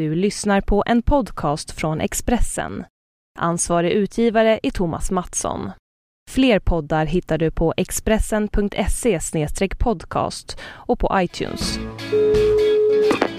[0.00, 2.84] Du lyssnar på en podcast från Expressen.
[3.38, 5.70] Ansvarig utgivare är Thomas Mattsson.
[6.30, 9.18] Fler poddar hittar du på expressen.se
[9.78, 11.78] podcast och på iTunes.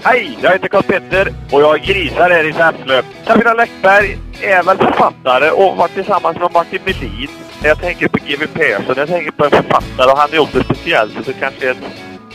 [0.02, 3.02] Hej, jag heter Karl-Petter och jag grisar här i Säffle.
[3.26, 7.28] Camilla Läckberg är väl författare och varit tillsammans med Martin Melin.
[7.62, 10.52] När Jag tänker på GW Persson, jag tänker på en författare och han har gjort
[10.52, 11.78] det speciellt så det kanske är ett...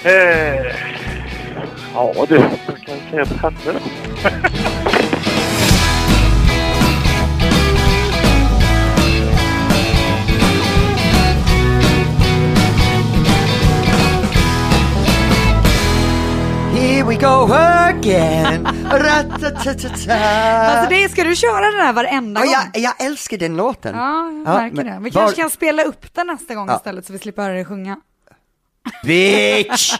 [0.06, 0.98] Eh,
[1.94, 2.50] ja du, man
[2.86, 3.80] kan säga på henne.
[16.74, 18.66] Here we go again.
[18.92, 22.72] Alltså det, ska du köra den här varenda Ja, gång?
[22.74, 23.96] jag, jag älskar den låten.
[23.96, 25.00] Ja, jag Ja, märker men det.
[25.04, 26.76] Vi var- kanske kan spela upp den nästa gång Ja.
[26.76, 27.98] istället så vi slipper höra dig sjunga.
[29.04, 29.94] Bitch!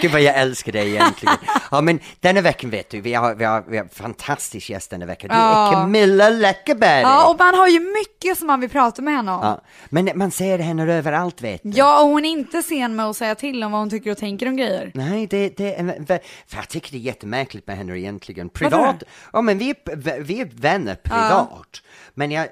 [0.00, 1.36] Gud vad jag älskar dig egentligen.
[1.70, 4.90] Ja men denna veckan vet du, vi har, vi har, vi har en fantastisk gäst
[4.90, 5.28] denna vecka.
[5.28, 5.68] Du Ja.
[5.68, 7.00] är Camilla Läckberg.
[7.02, 9.40] Ja, och man har ju mycket som man vill prata med henne om.
[9.42, 11.70] Ja, Men man ser henne överallt vet du.
[11.70, 14.18] Ja, och hon är inte sen med att säga till om vad hon tycker och
[14.18, 14.90] tänker om grejer.
[14.94, 16.06] Nej, det, det är,
[16.48, 18.48] för jag tycker det är jättemärkligt med henne egentligen.
[18.48, 21.82] Privat, ja men vi är, vi är vänner privat.
[22.14, 22.48] Men jag,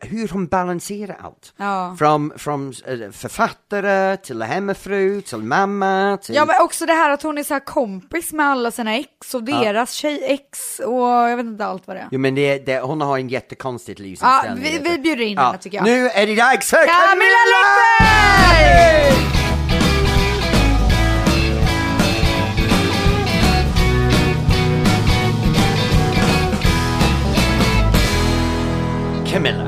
[0.00, 1.52] hur hon balanserar allt.
[1.56, 1.96] Ja.
[1.98, 6.34] Från, från eh, författare till hemmafru, till mamma, till...
[6.34, 9.34] Ja, men också det här att hon är så här kompis med alla sina ex
[9.34, 12.08] och deras tjej-ex och jag vet inte allt vad det är.
[12.10, 14.64] Jo men det, det, hon har en jättekonstigt Ja, livsinställning.
[14.64, 14.90] vi, vet du.
[14.90, 15.84] vi bjuder in henne tycker jag.
[15.84, 19.14] Nu är det dags för Camilla Läckberg!
[29.26, 29.63] Camilla.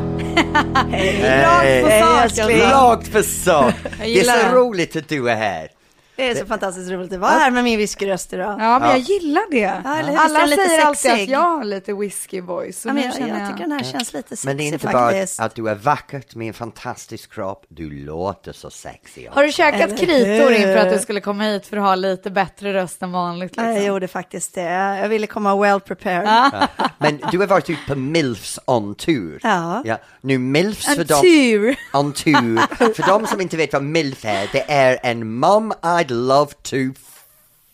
[1.43, 2.43] Rakt på sak, alltså.
[2.49, 3.75] Rakt på sak.
[3.99, 5.69] Det är så roligt att du är här.
[6.17, 8.51] Det är så fantastiskt roligt att vara här med min whiskyröst idag.
[8.61, 8.91] Ja, men Ja.
[8.91, 9.81] jag gillar det.
[9.85, 12.83] Ja, eller Alla säger alltid att jag har lite whisky voice.
[12.87, 14.87] Ja, men jag, känner jag tycker den här känns lite sexig Men det är inte
[14.87, 15.41] bara faktiskt.
[15.41, 19.29] att du är vackert med en fantastisk kropp, du låter så sexig.
[19.33, 22.75] Har du käkat kritor inför att du skulle komma hit för att ha lite bättre
[22.75, 23.51] röst än vanligt?
[23.53, 23.65] Liksom?
[23.75, 24.63] Jag gjorde faktiskt det.
[25.03, 26.27] Jag ville komma well prepared.
[26.27, 26.69] Ja.
[26.99, 29.39] Men du har varit ute på Milfs on tour.
[29.43, 29.83] Ja.
[29.85, 29.99] ja.
[30.21, 31.21] Nu Milfs för En dem...
[31.23, 31.77] tur.
[31.93, 32.77] On tour.
[32.95, 35.73] för de som inte vet vad Milf är, det är en mom
[36.07, 36.77] I'd love to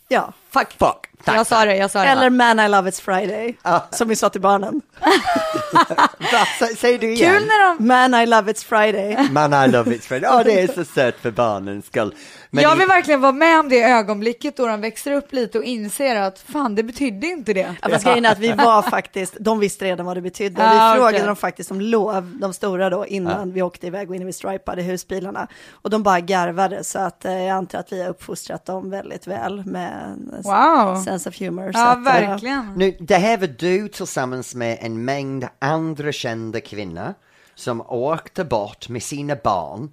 [0.09, 0.33] Ja.
[0.51, 0.73] Fuck.
[0.73, 1.07] fuck.
[1.25, 2.09] Tack, Jag sa det, jag sa det.
[2.09, 3.57] Eller Man I Love It's Friday,
[3.91, 4.83] som vi sa till barnen.
[6.79, 7.33] Säg du igen.
[7.33, 7.87] Kul när de...
[7.87, 9.29] Man I Love It's Friday.
[9.31, 10.25] Man I love it friend.
[10.25, 12.15] Ja, det är så sött för barnens skull.
[12.55, 15.59] Men jag i- vill verkligen vara med om det ögonblicket då de växer upp lite
[15.59, 17.75] och inser att fan, det betydde inte det.
[17.83, 20.63] Ja, fast grejen är att vi var faktiskt, de visste redan vad det betydde.
[20.63, 21.27] Ja, vi frågade okej.
[21.27, 24.83] dem faktiskt om lov, de stora då, innan vi åkte iväg och innan vi stripade
[24.83, 25.49] husbilarna.
[25.73, 29.27] Och de bara garvade, så att eh, jag antar att vi har uppfostrat dem väldigt
[29.27, 31.03] väl med en Wow.
[31.05, 31.73] sense of humor.
[31.73, 32.73] så Ja, att, eh, verkligen.
[32.77, 37.15] Nu, det här var du tillsammans med en mängd andra kända kvinnor
[37.55, 39.91] som åkte bort med sina barn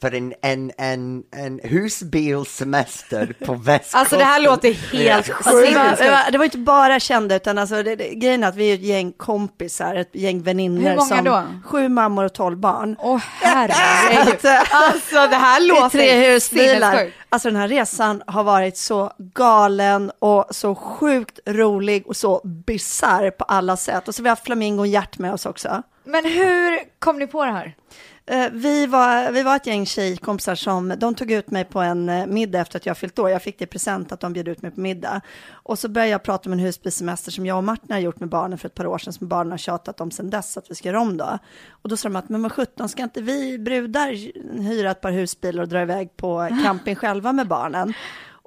[0.00, 4.00] för en, en, en, en husbilsemester på västkusten.
[4.00, 7.36] Alltså det här låter helt Alltså, det, var, det, var, det var inte bara kända,
[7.36, 10.82] utan alltså, det, det, grejen är att vi är ett gäng kompisar, ett gäng väninnor.
[10.88, 11.42] Hur många som, då?
[11.64, 12.96] Sju mammor och tolv barn.
[12.98, 14.34] Åh herregud.
[14.34, 17.10] Att, eh, Alltså det här låter tre husbilar.
[17.28, 23.30] Alltså den här resan har varit så galen och så sjukt rolig och så bisarr
[23.30, 24.08] på alla sätt.
[24.08, 25.82] Och så vi har Flamingo och Hjärt med oss också.
[26.04, 27.74] Men hur kom ni på det här?
[28.30, 32.08] Eh, Vi var, vi var ett gäng tjejkompisar som, de tog ut mig på en
[32.08, 33.30] eh, middag efter att jag fyllt år.
[33.30, 35.20] Jag fick det i present att de bjöd ut mig på middag.
[35.52, 38.28] Och så började jag prata om en husbilsemester som jag och Martin har gjort med
[38.28, 40.74] barnen för ett par år sedan, som barnen har tjatat om sedan dess att vi
[40.74, 41.38] ska göra om då.
[41.70, 44.12] Och då sa de att, men vad sjutton, ska inte vi brudar
[44.62, 47.94] hyra ett par husbilar och dra iväg på camping själva med barnen?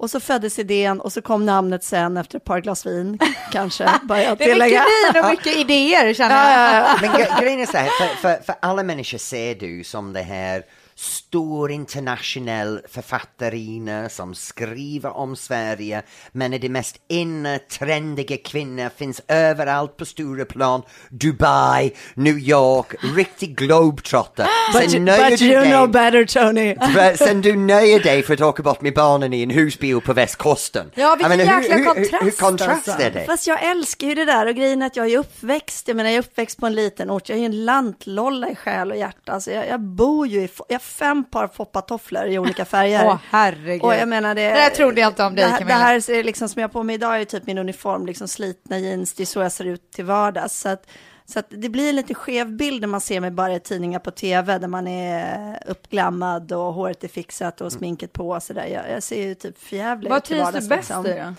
[0.01, 3.19] Och så föddes idén och så kom namnet sen efter ett par glas vin,
[3.51, 4.81] kanske, bara jag Det är mycket
[5.13, 7.01] vin och mycket idéer känner jag.
[7.01, 10.22] Men gre- grejen är så här, för, för, för alla människor ser du som det
[10.22, 10.63] här
[11.01, 16.01] stor internationell författarinna som skriver om Sverige
[16.31, 22.87] men är det mest inne, trendiga kvinna, finns överallt på stora plan, Dubai, New York,
[23.16, 24.47] riktig globetrotter.
[24.73, 26.76] But, you- nöjer but du you dig- know better Tony.
[26.93, 30.14] För Sen du nöjer dig för att åka bort med barnen i en husbil på
[30.14, 30.91] västkusten.
[30.96, 33.03] Ja, vilken Jag menar, jäkla hur, hur, kontrast, hur kontrast alltså.
[33.05, 33.26] är det?
[33.26, 36.16] Fast jag älskar ju det där och grejen att jag är uppväxt, jag menar jag
[36.16, 39.31] är uppväxt på en liten ort, jag är ju en lantlolla i själ och hjärta,
[39.31, 43.05] alltså jag, jag bor ju i, jag fem par foppatofflor i olika färger.
[43.08, 43.82] Åh herregud.
[43.84, 45.78] och jag menar det, det där trodde jag inte om dig det, här- det Camilla.
[45.85, 48.79] här ser liksom som jag har på mig idag är typ min uniform, liksom slitna
[48.79, 50.59] jeans, det är så jag ser ut till vardags.
[50.59, 50.88] Så att,
[51.26, 53.99] så att det blir en lite skev bild när man ser mig bara i tidningar
[53.99, 58.66] på tv, där man är uppglammad och håret är fixat och sminket på och sådär.
[58.66, 61.05] Jag, jag ser ju typ förjävlig Vad ut till trivs du vardags, bäst liksom.
[61.05, 61.34] i då?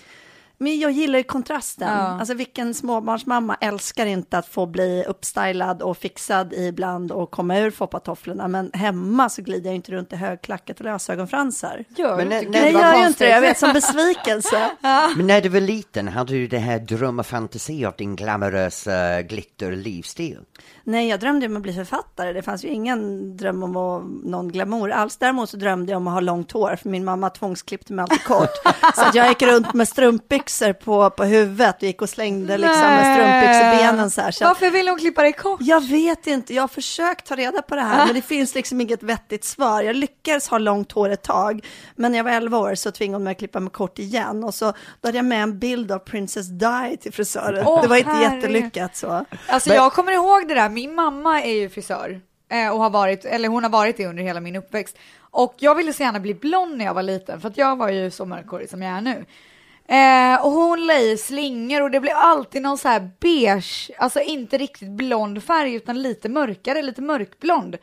[0.62, 1.88] Men jag gillar ju kontrasten.
[1.88, 1.94] Ja.
[1.98, 7.70] Alltså vilken småbarnsmamma älskar inte att få bli uppstylad och fixad ibland och komma ur
[7.70, 8.48] foppatofflorna.
[8.48, 11.84] Men hemma så glider jag inte runt i högklackat och lösögonfransar.
[11.96, 13.30] Gör Men när- när Nej, jag gör ju inte det.
[13.30, 14.70] Jag vet, som besvikelse.
[15.16, 19.22] Men när du var liten, hade du det här dröm och fantasi av din glamorösa
[19.22, 20.38] glitter-livsstil?
[20.84, 22.32] Nej, jag drömde om att bli författare.
[22.32, 25.16] Det fanns ju ingen dröm om att, någon glamour alls.
[25.16, 28.24] Däremot så drömde jag om att ha långt hår, för min mamma tvångsklippte mig alltid
[28.24, 28.50] kort.
[28.94, 30.51] så att jag gick runt med strumpbyxor
[30.84, 34.30] på, på huvudet och gick och slängde liksom med strumpbyxebenen så här.
[34.30, 35.60] Så Varför vill hon klippa dig kort?
[35.62, 38.80] jag vet inte, jag har försökt ta reda på det här, men det finns liksom
[38.80, 39.82] inget vettigt svar.
[39.82, 41.64] Jag lyckades ha långt hår ett tag,
[41.96, 44.44] men när jag var 11 år så tvingade hon mig att klippa mig kort igen.
[44.44, 47.66] Och så då hade jag med en bild av Princess Di till frisören.
[47.66, 48.34] Åh, det var inte herregud.
[48.42, 49.24] jättelyckat så.
[49.46, 52.20] Alltså Men- jag kommer ihåg det där, min mamma är ju frisör
[52.52, 54.96] eh, och har varit, eller hon har varit det under hela min uppväxt.
[55.34, 57.88] Och jag ville så gärna bli blond när jag var liten för att jag var
[57.88, 59.24] ju så mörkhårig som jag är nu.
[59.88, 64.20] Eh, och hon la i slingor och det blev alltid någon så här beige, alltså
[64.20, 67.76] inte riktigt blond färg utan lite mörkare, lite mörkblond.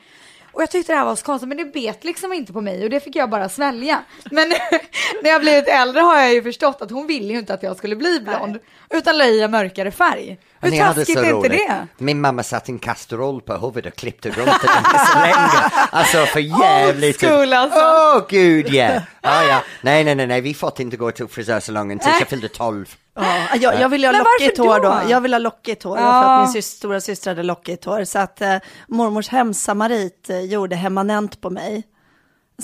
[0.51, 2.83] Och jag tyckte det här var så konstigt men det bet liksom inte på mig
[2.83, 4.03] och det fick jag bara svälja.
[4.31, 4.49] Men
[5.23, 7.77] när jag blivit äldre har jag ju förstått att hon ville ju inte att jag
[7.77, 8.59] skulle bli blond
[8.89, 10.37] utan la i en mörkare färg.
[10.61, 11.87] Hur Ni taskigt är inte det?
[11.97, 15.69] Min mamma satte en kastrull på huvudet och klippte runt den så länge.
[15.91, 17.23] Alltså för jävligt.
[17.23, 17.79] Old school, alltså.
[17.79, 19.01] Åh gud ja.
[19.21, 19.61] Ah, ja.
[19.81, 22.95] Nej, nej, nej, nej, vi fått inte gå till frisörsalongen tills jag fyllde 12.
[23.21, 24.89] Ja, jag, jag ville ha lockigt hår då.
[24.89, 25.01] då?
[25.09, 26.03] Jag ville ha lockigt hår Ja.
[26.23, 28.03] för att min syster, stora syster hade lockigt hår.
[28.03, 28.55] Så att eh,
[28.87, 31.83] mormors hemsamarit eh, gjorde hemmanent på mig.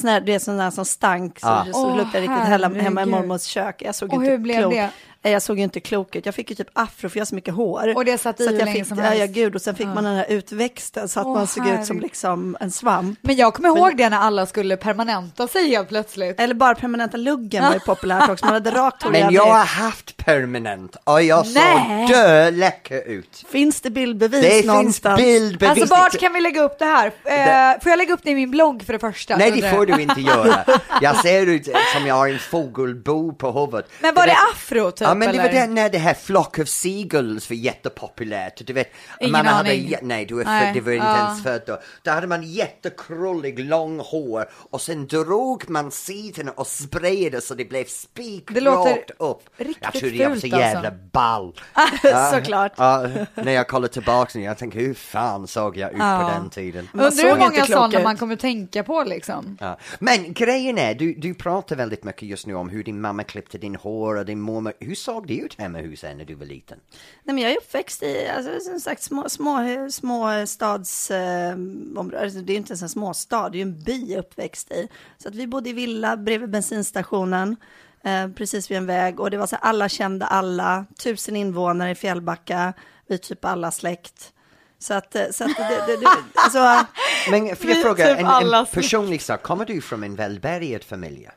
[0.02, 1.66] Sån här, det är sån där som stank, så, Ja.
[1.74, 3.81] så Åh, luktade riktigt hemma, i mormors kök.
[3.81, 4.74] Jag såg Och inte hur blev klok.
[4.74, 4.90] det?
[5.31, 6.25] Jag såg ju inte klok ut.
[6.25, 7.94] Jag fick ju typ afro för jag har så mycket hår.
[7.95, 9.33] Och det satt i så att jag fick, som ja, ja, helst.
[9.36, 9.56] gud.
[9.56, 12.57] Och sen fick man den här utväxten så att Åh, man såg ut som liksom
[12.60, 13.19] en svamp.
[13.22, 16.39] Men jag kommer ihåg det när alla skulle permanenta sig helt plötsligt.
[16.39, 18.45] Eller bara permanenta luggen var ju populärt också.
[18.45, 22.07] Man hade rakt hår Men jag har haft permanent och jag såg Nej.
[22.07, 23.45] dö läcker ut.
[23.51, 25.21] Finns det bildbevis Det finns någonstans?
[25.21, 25.81] bildbevis.
[25.81, 27.06] Alltså vart kan vi lägga upp det här?
[27.07, 29.38] Eh, får jag lägga upp det i min blogg för det första?
[29.38, 30.66] Nej, det får du inte göra.
[31.01, 33.89] Jag ser ut som jag har en fågelbo på huvudet.
[34.00, 35.07] Men var det vet- afro typ?
[35.16, 38.68] Ja, men det var det när det här Flock of Seagulls var jättepopulärt.
[38.68, 39.88] Du vet, Ingen man hade, aning.
[39.88, 41.18] jä- nej, du, är Nej, född, du var inte ja.
[41.28, 41.80] ens född då.
[42.04, 47.66] Då hade man jättekrullig, lång hår och sen drog man sidorna och sprayade så det
[47.66, 49.42] blev spikrakt upp.
[49.58, 50.60] riktigt jag trodde jag var så alltså.
[50.60, 51.56] jävla ball.
[52.34, 52.72] Såklart.
[52.78, 56.20] Ja, när jag kollar tillbaka nu, jag tänker hur fan såg jag ut Ja.
[56.34, 56.90] på den tiden?
[56.94, 58.04] Undrar hur många sådana ut.
[58.04, 59.58] man kommer tänka på liksom.
[59.62, 59.78] Ja.
[60.00, 63.58] Men grejen är, du, du pratar väldigt mycket just nu om hur din mamma klippte
[63.58, 64.74] din hår och din mormor.
[64.80, 66.80] Hur såg det ut hemma hos när du var liten?
[67.24, 71.56] Nej, men jag är uppväxt i, alltså, som sagt, små, små, små stads, eh,
[71.97, 74.88] alltså, det är inte ens en småstad, det är ju en by jag uppväxt i.
[75.18, 77.56] Så att vi bodde i villa bredvid bensinstationen,
[78.03, 79.19] eh, precis vid en väg.
[79.19, 82.74] Och det var så här, alla kände alla, tusen invånare i Fjällbacka,
[83.07, 84.31] vi typ alla släkt.
[84.80, 86.88] Så att, eh, så att det, det, det, alltså,
[87.31, 91.30] Men får jag fråga, typ en, en personlig sak, kommer du från en välbärgad familj?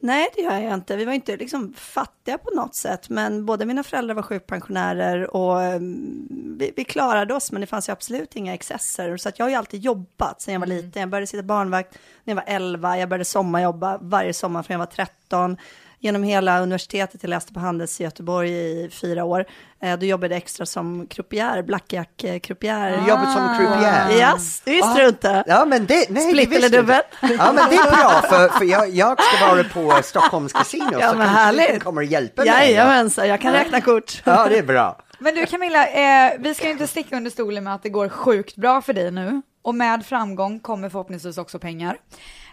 [0.00, 0.96] Nej, det gör jag inte.
[0.96, 5.56] Vi var inte liksom fattiga på något sätt, men båda mina föräldrar var sjukpensionärer och
[5.56, 9.16] um, vi, vi klarade oss, men det fanns ju absolut inga excesser.
[9.16, 11.00] Så jag har ju alltid jobbat sedan jag var liten.
[11.00, 14.78] Jag började sitta barnvakt när jag var 11, jag började sommarjobba varje sommar från jag
[14.78, 15.56] var 13.
[16.00, 19.44] Genom hela universitetet, jag läste på Handels i Göteborg i fyra år.
[19.82, 22.90] Eh, då jobbade jag extra som croupier, blackjack-croupier.
[22.90, 24.10] Du jobbat som croupier?
[24.10, 25.44] Yes, det visste du inte.
[25.46, 27.02] Ja men det, nej Split det eller dubbel?
[27.20, 31.10] Ja men det är bra för, för jag, jag ska vara på Stockholms casino Ja,
[31.10, 31.74] så men kanske härligt.
[31.74, 32.50] du kommer hjälpa mig.
[32.50, 34.22] Jajamensan, jag kan räkna kort.
[34.24, 34.98] Ja det är bra.
[35.18, 38.08] Men du Camilla, eh, vi ska ju inte sticka under stolen med att det går
[38.08, 39.42] sjukt bra för dig nu.
[39.62, 41.96] Och med framgång kommer förhoppningsvis också pengar.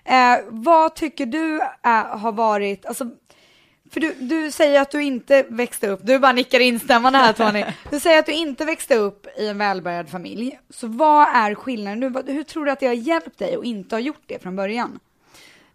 [0.05, 3.09] Eh, vad tycker du är, har varit, alltså,
[3.91, 7.65] för du, du säger att du inte växte upp, du bara nickar instämmande här Tony.
[7.91, 10.59] Du säger att du inte växte upp i en välbärgad familj.
[10.69, 12.13] Så vad är skillnaden?
[12.13, 14.55] Vad- hur tror du att det har hjälpt dig att inte ha gjort det från
[14.55, 14.99] början?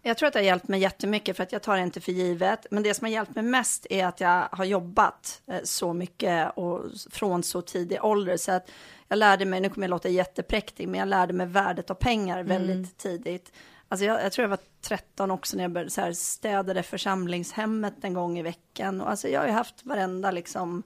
[0.01, 2.11] Jag tror att det har hjälpt mig jättemycket för att jag tar det inte för
[2.11, 2.65] givet.
[2.71, 6.51] Men det som har hjälpt mig mest är att jag har jobbat eh, så mycket
[6.57, 6.81] och
[7.11, 8.37] från så tidig ålder.
[8.37, 8.71] Så att
[9.07, 12.43] jag lärde mig, nu kommer jag låta jättepräktig, men jag lärde mig värdet av pengar
[12.43, 13.51] väldigt tidigt.
[13.89, 17.93] Alltså jag, jag tror jag var 13 också när jag började så här städade församlingshemmet
[18.01, 19.01] en gång i veckan.
[19.01, 20.83] Och alltså jag har ju haft varenda liksom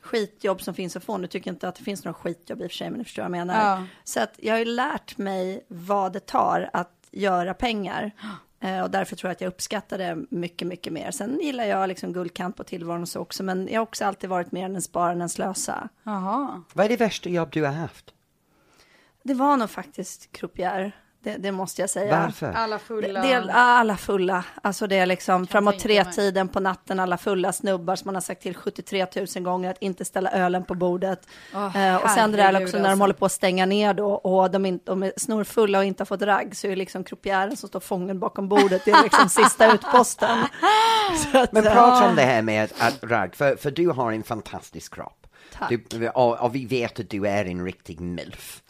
[0.00, 1.18] skitjobb som finns att få.
[1.18, 3.04] Nu tycker jag inte att det finns några skitjobb i och för sig, men ni
[3.04, 3.70] förstår vad jag menar.
[3.70, 3.86] Ja.
[4.04, 8.10] Så att jag har ju lärt mig vad det tar att göra pengar.
[8.60, 11.10] Eh, och därför tror jag att jag uppskattar det mycket, mycket mer.
[11.10, 14.30] Sen gillar jag liksom guldkant på tillvaron och så också, men jag har också alltid
[14.30, 15.88] varit mer än en spara än en slösa.
[16.02, 16.62] Jaha.
[16.72, 18.14] Vad är det värsta jobb du har haft?
[19.22, 20.92] Det var nog faktiskt croupier.
[21.26, 22.20] Det, det måste jag säga.
[22.20, 22.52] Varför?
[22.52, 23.22] Alla fulla.
[23.22, 28.08] Del, alla fulla, alltså det är liksom framåt tre-tiden på natten, alla fulla snubbar som
[28.08, 31.28] man har sagt till 73 000 gånger att inte ställa ölen på bordet.
[31.54, 33.02] Åh, eh, och sen det där också när de alltså.
[33.02, 36.06] håller på att stänga ner då och de, in, de är snorfulla och inte har
[36.06, 39.72] fått ragg så är liksom croupieren som står fången bakom bordet, det är liksom sista
[39.74, 40.38] utposten.
[41.22, 44.12] Så att, Men eh, prata om det här med att ragg, för, för du har
[44.12, 45.25] en fantastisk kropp.
[45.52, 45.72] Tack.
[45.88, 48.62] Du, och, och vi vet att du är en riktig milf.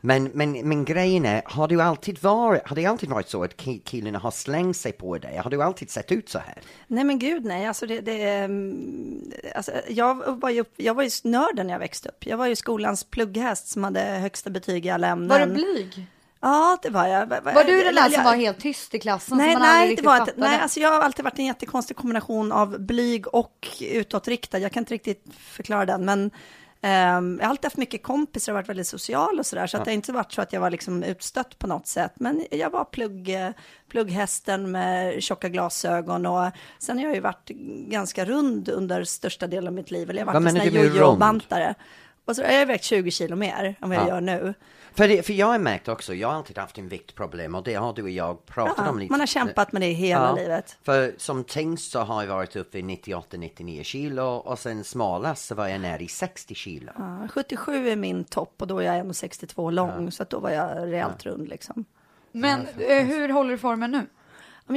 [0.00, 3.56] Men, men, men grejen är, har du alltid varit, har det alltid varit så att
[3.56, 5.36] ki- killarna har slängt sig på dig?
[5.36, 6.58] Har du alltid sett ut så här?
[6.86, 11.10] Nej men gud nej, alltså det, det mm, alltså, jag var ju, jag var ju
[11.24, 12.26] nörden när jag växte upp.
[12.26, 15.28] Jag var ju skolans plugghäst som hade högsta betyg i alla ämnen.
[15.28, 16.06] Var du blyg?
[16.42, 17.26] Ja, det var jag.
[17.26, 19.38] Var du den där som var helt tyst i klassen?
[19.38, 22.80] Nej, nej, det var inte, nej, alltså jag har alltid varit en jättekonstig kombination av
[22.80, 24.58] blyg och utåtriktad.
[24.58, 26.30] Jag kan inte riktigt förklara den, men
[26.80, 29.84] ehm, jag har alltid haft mycket kompisar och varit väldigt social och sådär, så att
[29.84, 32.12] det har inte varit så att jag var liksom utstött på något sätt.
[32.16, 33.36] Men jag var plugg,
[33.88, 37.48] plugghästen med tjocka glasögon och sen har jag ju varit
[37.88, 40.10] ganska rund under största delen av mitt liv.
[40.10, 41.74] Eller jag har varit en sån här jojo-bantare.
[42.32, 44.08] Och så har jag vägt 20 kilo mer än vad jag Ja.
[44.08, 44.54] gör nu.
[44.94, 47.74] För, det, för jag har märkt också, jag har alltid haft en viktproblem och det
[47.74, 49.10] har du och jag pratat Ja, om lite.
[49.12, 50.76] man har kämpat med det hela Ja, livet.
[50.82, 55.54] För som tyngst så har jag varit uppe i 98-99 kilo och sen smalast så
[55.54, 56.92] var jag nere i 60 kilo.
[56.98, 60.50] Ja, 77 är min topp och då är jag 1,62 lång, så att då var
[60.50, 61.84] jag rejält rund liksom.
[62.32, 64.06] Men eh, hur håller du formen nu?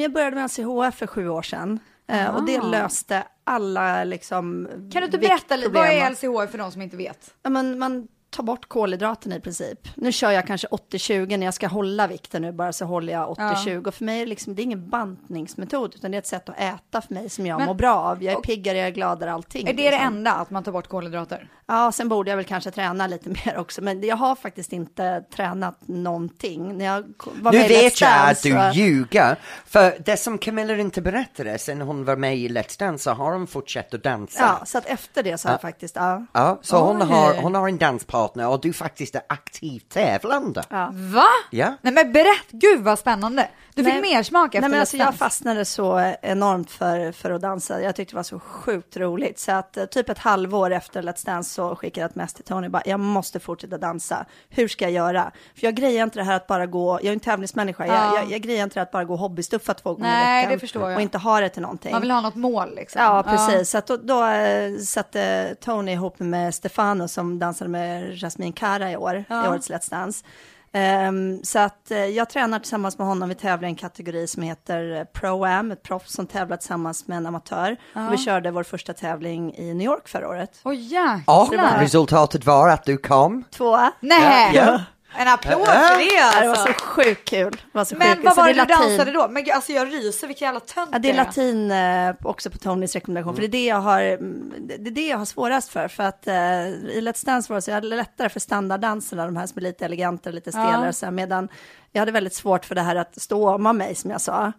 [0.01, 5.01] Jag började med LCHF för sju år sedan eh, och det löste alla liksom Kan
[5.01, 7.33] du inte berätta lite, vad är LCHF för de som inte vet?
[7.43, 9.79] Ja, men man tar bort kolhydraterna i princip.
[9.95, 13.29] Nu kör jag kanske 80-20 när jag ska hålla vikten nu bara så håller jag
[13.37, 16.27] 80-20 och för mig är det, liksom, det är ingen bantningsmetod utan det är ett
[16.27, 18.23] sätt att äta för mig som jag Men- mår bra av.
[18.23, 19.67] Jag är och- piggare, jag är gladare, allting.
[19.67, 20.07] Är det det liksom.
[20.07, 21.49] enda, att man tar bort kolhydrater?
[21.67, 25.21] Ja, sen borde jag väl kanske träna lite mer också, men jag har faktiskt inte
[25.35, 26.77] tränat någonting.
[26.77, 27.01] När jag
[27.41, 31.01] var Nu med Let's vet jag att du så- ljuger, för det som Camilla inte
[31.01, 34.57] berättade sen hon var med i Let's Dance så har hon fortsatt att dansa.
[34.59, 36.25] Ja, så att efter det så har jag faktiskt, ja.
[36.33, 37.77] Ja, så hon har, hon har en
[38.25, 40.63] danspartner och du faktiskt är aktivt tävlande.
[40.69, 40.89] ja.
[40.93, 41.25] Va?
[41.51, 41.73] Ja.
[41.81, 43.47] Nej men berätt, gud vad spännande.
[43.75, 47.41] Du fick mer smak efter Nej, men alltså, jag fastnade så enormt för, för att
[47.41, 47.81] dansa.
[47.81, 49.39] Jag tyckte det var så sjukt roligt.
[49.39, 52.43] Så att eh, typ ett halvår efter Let's Dance så skickade jag ett mess till
[52.43, 52.69] Tony.
[52.69, 54.25] Bara, jag måste fortsätta dansa.
[54.49, 55.31] Hur ska jag göra?
[55.55, 57.87] För jag grejer inte det här att bara gå, jag är en tävlingsmänniska.
[57.87, 58.15] Jag, Ja.
[58.15, 60.51] jag, jag grejer inte det att bara gå hobbystuffa två gånger Nej, i veckan.
[60.51, 60.95] det förstår jag.
[60.95, 61.91] Och inte ha det till någonting.
[61.91, 63.01] Man vill ha något mål liksom.
[63.01, 63.69] Ja, precis.
[63.69, 68.91] Så att då, då eh, satte Tony ihop med Stefano som dansade med Jasmine Cara
[68.91, 70.25] i år, i årets Let's Dance.
[70.73, 73.29] Ehm, så att eh, jag tränar tillsammans med honom.
[73.29, 77.17] Vi tävlar i en kategori som heter eh, Pro-Am, ett proffs som tävlar tillsammans med
[77.17, 77.77] en amatör.
[77.93, 80.59] Och vi körde vår första tävling i New York förra året.
[80.63, 81.23] Åh jäklar.
[81.41, 83.43] Och resultatet var att du kom.
[83.51, 83.91] Tvåa.
[83.99, 84.55] Nej!
[84.55, 84.81] Ja.
[85.17, 86.67] En applåd för det Ja, det var alltså.
[86.67, 87.51] så sjukt kul.
[87.51, 88.25] Det var så Men sjukt kul.
[88.25, 88.89] vad Så var det är du latin.
[88.89, 89.27] dansade då?
[89.27, 92.57] Men alltså jag ryser, vilka jävla tönt Ja, det är det latin eh, också på
[92.57, 95.25] Tonys rekommendation, för det är det jag har, mm, det det är det jag har
[95.25, 96.33] svårast för, för att eh,
[96.67, 99.61] i Let's Dance var det så jag hade lättare för standarddanserna, de här som är
[99.63, 101.49] lite elegantare, lite stelare, så här, medan
[101.91, 104.51] jag hade väldigt svårt för det här att stå av mig, som jag sa.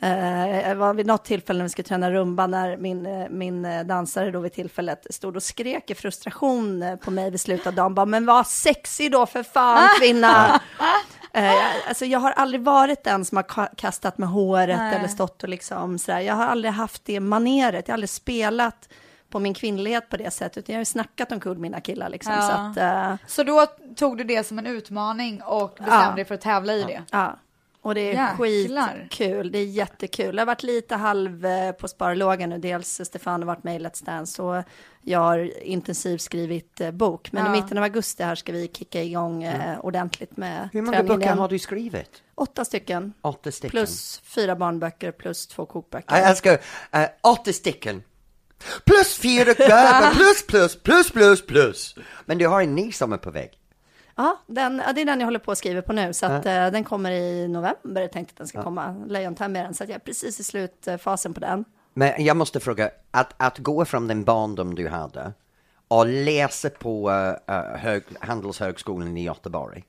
[0.00, 3.64] Eh, jag var vid något tillfälle när vi skulle träna rumba, när min, eh, min
[3.64, 7.66] eh, dansare då vid tillfället stod och skrek i frustration eh, på mig vid slutet
[7.66, 10.60] av dagen, bara, men var sexig då för fan kvinna!
[11.32, 11.52] Eh,
[11.88, 14.94] alltså jag har aldrig varit den som har ka- kastat med håret Nej.
[14.94, 16.20] eller stått och liksom sådär.
[16.20, 17.88] Jag har aldrig haft det maneret.
[17.88, 18.88] Jag har aldrig spelat
[19.30, 20.56] på min kvinnlighet på det sättet.
[20.56, 22.32] utan Jag har ju snackat om kul mina killar liksom.
[22.32, 22.40] Ja.
[22.42, 26.12] Så att, eh, Så då tog du det som en utmaning och bestämde Ja.
[26.14, 27.02] dig för att tävla i det?
[27.10, 27.36] ja.
[27.86, 29.08] Och det är Jäklar.
[29.08, 30.34] skitkul, det är jättekul.
[30.34, 32.58] Jag har varit lite halv eh, på sparlåga nu.
[32.58, 34.62] Dels Stefan har varit med i Let's Dance och
[35.02, 37.32] jag har intensivt skrivit eh, bok.
[37.32, 37.56] Men Ja.
[37.56, 41.18] i mitten av augusti här ska vi kicka igång eh, ordentligt med Hur många träningen
[41.18, 42.22] böcker har du skrivit?
[42.34, 43.12] Åtta stycken.
[43.22, 43.70] Åtta stycken.
[43.70, 46.16] Plus fyra barnböcker plus två kokböcker.
[46.16, 48.02] Jag älskar uh, åtta stycken.
[48.86, 51.94] Plus fyra grabbar, plus plus, plus plus plus.
[52.24, 53.50] Men du har en ny som är på väg.
[54.16, 56.46] Ja, den, ja, det är den jag håller på att skriva på nu, så att,
[56.46, 58.00] eh, den kommer i november.
[58.00, 60.44] Jag tänkte att den ska komma, Lejontime är den, så att jag är precis i
[60.44, 61.64] slutfasen på den.
[61.94, 65.32] Men jag måste fråga, att, att gå från den barndom du hade
[65.88, 69.84] och läsa på uh, hög, Handelshögskolan i Göteborg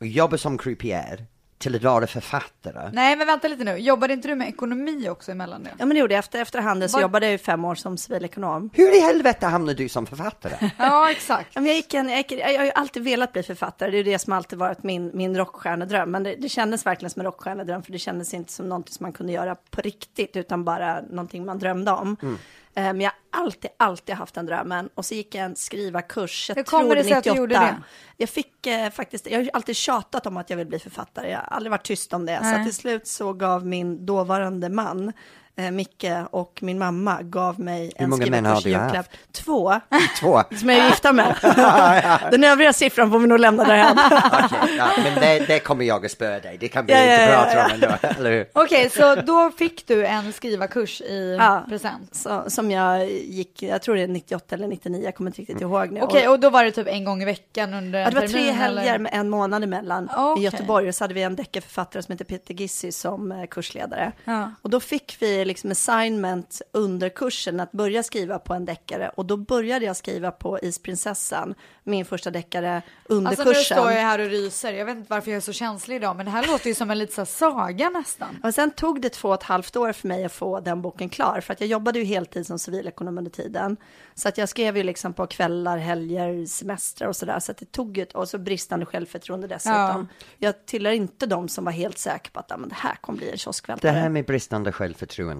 [0.00, 1.26] och jobba som croupier
[1.64, 2.90] till att vara författare.
[2.92, 5.70] Nej men vänta lite nu, jobbade inte du med ekonomi också emellan det?
[5.78, 6.18] Ja, men det gjorde jag.
[6.18, 8.70] Efter, efter handel så Vad- jobbade jag i fem år som civilekonom.
[8.72, 10.70] Hur i helvete hamnade du som författare?
[10.78, 11.48] Ja exakt.
[11.52, 13.96] Ja, men Jag, gick en, jag, gick, jag har ju alltid velat bli författare, det
[13.96, 16.10] är ju det som alltid varit min, min rockstjärnedröm.
[16.10, 19.04] Men det, det kändes verkligen som en rockstjärnedröm, för det kändes inte som någonting som
[19.04, 22.16] man kunde göra på riktigt, utan bara någonting man drömde om.
[22.22, 22.28] Eh,
[22.74, 24.88] Men jag har alltid, alltid haft den drömmen.
[24.94, 27.38] Och så gick jag en skrivarkurs, jag Hur kommer tror det sig att du 98.
[27.38, 27.76] gjorde det?
[28.16, 31.30] Jag fick eh, faktiskt, jag har alltid tjatat om att jag vill bli författare.
[31.30, 32.36] Jag har aldrig varit tyst om det.
[32.36, 32.54] Så Nej.
[32.54, 35.12] att till slut så gav min dåvarande man,
[35.56, 38.96] eh, Micke och min mamma gav mig en många män har du julklapp.
[38.96, 39.10] haft?
[39.32, 39.80] Två,
[40.20, 40.42] Två.
[40.58, 41.34] som jag är gifta med.
[42.30, 43.98] Den övriga siffran får vi nog lämna därhän.
[44.44, 46.56] Okej, ja, men det, det kommer jag att spöa dig.
[46.60, 48.46] Det kan vi Ja, inte ja, ja, prata om ändå, eller hur?
[48.52, 51.64] Okej, så då fick du en skrivarkurs i Ja.
[51.68, 52.14] present.
[52.14, 55.60] Så, som jag gick, jag tror det är 98 eller 99, jag kommer inte riktigt
[55.60, 56.00] ihåg nu.
[56.00, 58.50] Okej, och då var det typ en gång i veckan under Ja, det var tre
[58.50, 58.98] helger eller?
[58.98, 60.42] med en månad emellan Okej.
[60.42, 64.12] i Göteborg och så hade vi en deckarförfattare som heter Peter Gissi som eh, kursledare.
[64.24, 64.50] Ja.
[64.62, 69.26] Och då fick vi liksom assignment under kursen att börja skriva på en deckare och
[69.26, 73.78] då började jag skriva på Isprinsessan, min första deckare under Alltså nu kursen.
[73.78, 74.72] står jag här och ryser.
[74.72, 76.90] Jag vet inte varför jag är så känslig idag, men det här låter ju som
[76.90, 78.40] en lite så här saga nästan.
[78.42, 81.08] Och sen tog det två och ett halvt år för mig att få den boken
[81.08, 83.76] klar, för att jag jobbade ju heltid som civilekonom under tiden.
[84.14, 87.72] Så att jag skrev ju liksom på kvällar, helger, semestrar och sådär, så att det
[87.72, 90.08] tog ju ett, och så bristande självförtroende dessutom.
[90.38, 93.16] Jag tillhör inte de som var helt säkra på att "Ja, men det här kommer
[93.18, 93.90] bli en Det kioskvältare.
[93.92, 95.33] här med bristande självförtroende.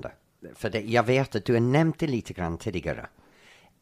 [0.54, 3.06] För det, jag vet att du har nämnt det lite grann tidigare.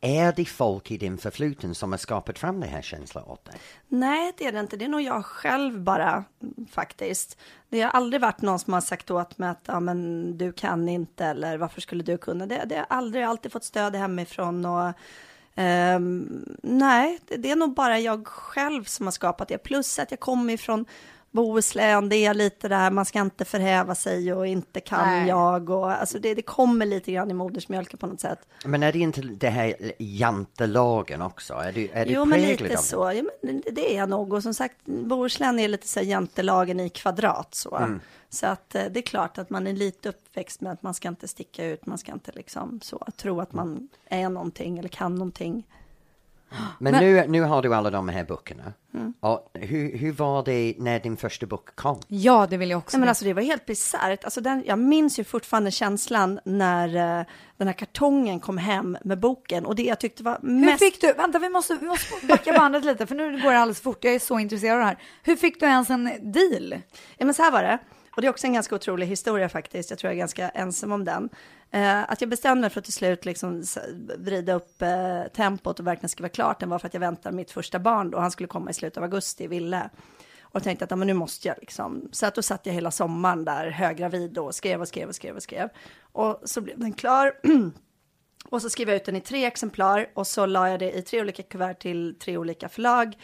[0.05, 3.55] Är det folk i din förfluten som har skapat fram den här känslan åt dig?
[3.89, 4.77] Nej, det är det inte.
[4.77, 7.39] Det är nog jag själv bara, mm, faktiskt.
[7.69, 10.89] Det har aldrig varit någon som har sagt åt mig att ja, men, du kan
[10.89, 12.47] inte eller varför skulle du kunna?
[12.47, 14.93] Det, det har aldrig, alltid fått stöd hemifrån och
[15.57, 19.59] um, nej, det, det är nog bara jag själv som har skapat det.
[19.59, 20.87] Plus att jag kommer ifrån
[21.33, 25.29] Bohuslän, det är lite det här, man ska inte förhäva sig och inte kan Nej.
[25.29, 28.39] jag och alltså det, det kommer lite grann i modersmjölken på något sätt.
[28.65, 31.55] Men är det inte det här jantelagen också?
[31.55, 33.13] Är du, är du Jo, men lite så.
[33.15, 34.33] Ja, men det- det är jag nog.
[34.33, 37.55] Och som sagt, Bohuslän är lite så här jantelagen i kvadrat.
[37.55, 38.01] Så, Mm.
[38.31, 41.09] så att eh, det är klart att man är lite uppväxt med att man ska
[41.09, 45.15] inte sticka ut, man ska inte liksom så, tro att man är någonting eller kan
[45.15, 45.65] någonting.
[46.79, 48.73] Men, nu, nu har du alla de här böckerna.
[49.21, 52.01] Och hur, hur var det när din första bok kom?
[52.09, 52.97] Ja, det vill jag också.
[52.97, 54.25] Nej, men alltså det var helt bisarrt.
[54.25, 59.21] Alltså den, jag minns ju fortfarande känslan när eh, den här kartongen kom hem med
[59.21, 59.67] boken.
[59.67, 60.79] Och det jag tyckte var Hur mest...
[60.79, 63.81] fick du, vänta vi måste, vi måste backa bandet lite för nu går det alldeles
[63.81, 64.99] fort, jag är så intresserad av det här.
[65.23, 66.75] Hur fick du ens en deal?
[67.17, 67.79] Ja, men så här var det.
[68.17, 69.91] Och det är också en ganska otrolig historia faktiskt.
[69.91, 71.29] Jag tror jag är ganska ensam om den.
[71.75, 73.63] Eh, att jag bestämde mig för att till slut liksom
[74.19, 77.51] vrida upp eh, tempot och verkligen skriva klart den var för att jag väntade mitt
[77.51, 78.19] första barn då.
[78.19, 79.91] Han skulle komma i slutet av augusti, Ville.
[80.43, 82.09] Och tänkte att ja, men nu måste jag liksom.
[82.13, 85.37] Så att då satt jag hela sommaren där höggravid och skrev och skrev och skrev
[85.37, 85.69] och skrev.
[86.13, 87.33] Och så blev den klar.
[88.45, 91.03] Och så skrev jag ut den i tre exemplar och så la jag det i
[91.03, 93.17] tre olika kuvert till tre olika förlag.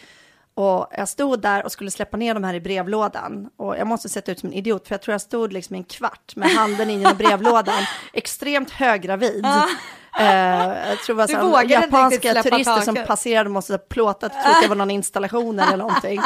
[0.58, 3.48] Och jag stod där och skulle släppa ner de här i brevlådan.
[3.56, 5.78] Och jag måste sett ut som en idiot, för jag tror jag stod liksom i
[5.78, 9.46] en kvart med handen in genom brevlådan, extremt höggravid.
[10.18, 13.08] Eh, jag tror det var så här japanska turister som taket.
[13.08, 16.20] passerade måste ha plåtat, att det var någon installation eller någonting.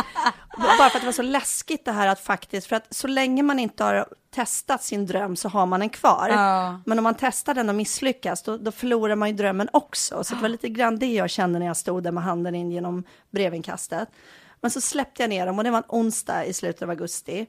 [0.58, 3.42] Bara för att det var så läskigt det här att faktiskt, för att så länge
[3.42, 6.28] man inte har testat sin dröm så har man den kvar.
[6.28, 6.80] Ja.
[6.86, 10.24] Men om man testar den och misslyckas, då, då förlorar man ju drömmen också.
[10.24, 12.70] Så det var lite grann det jag kände när jag stod där med handen in
[12.70, 14.08] genom brevinkastet.
[14.60, 17.46] Men så släppte jag ner dem och det var en onsdag i slutet av augusti.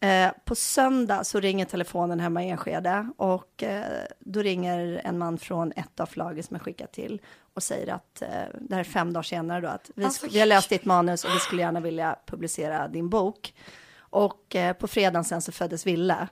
[0.00, 5.38] Eh, på söndag så ringer telefonen hemma i Enskede och eh, då ringer en man
[5.38, 7.20] från ett av förlagen som jag skickat till
[7.54, 8.28] och säger att eh,
[8.60, 11.24] det här är fem dagar senare då att vi, Alltså, vi har läst ditt manus
[11.24, 13.54] och vi skulle gärna vilja publicera din bok.
[13.98, 16.28] Och eh, på fredagen sen så föddes Ville.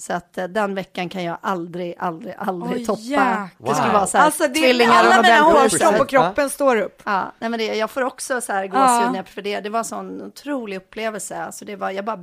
[0.00, 3.00] Så att eh, den veckan kan jag aldrig, aldrig, aldrig Oj, toppa.
[3.00, 3.48] jäklar.
[3.58, 6.76] Det skulle vara så här, Alltså det, tvillingar alla och mina hårstrån på kroppen står
[6.76, 7.02] upp.
[7.04, 8.68] Ja, nej men det, jag får också så här Ja.
[9.00, 9.60] gåshud jag- för det.
[9.60, 11.42] Det var en sån otrolig upplevelse.
[11.42, 12.18] Alltså det var, jag bara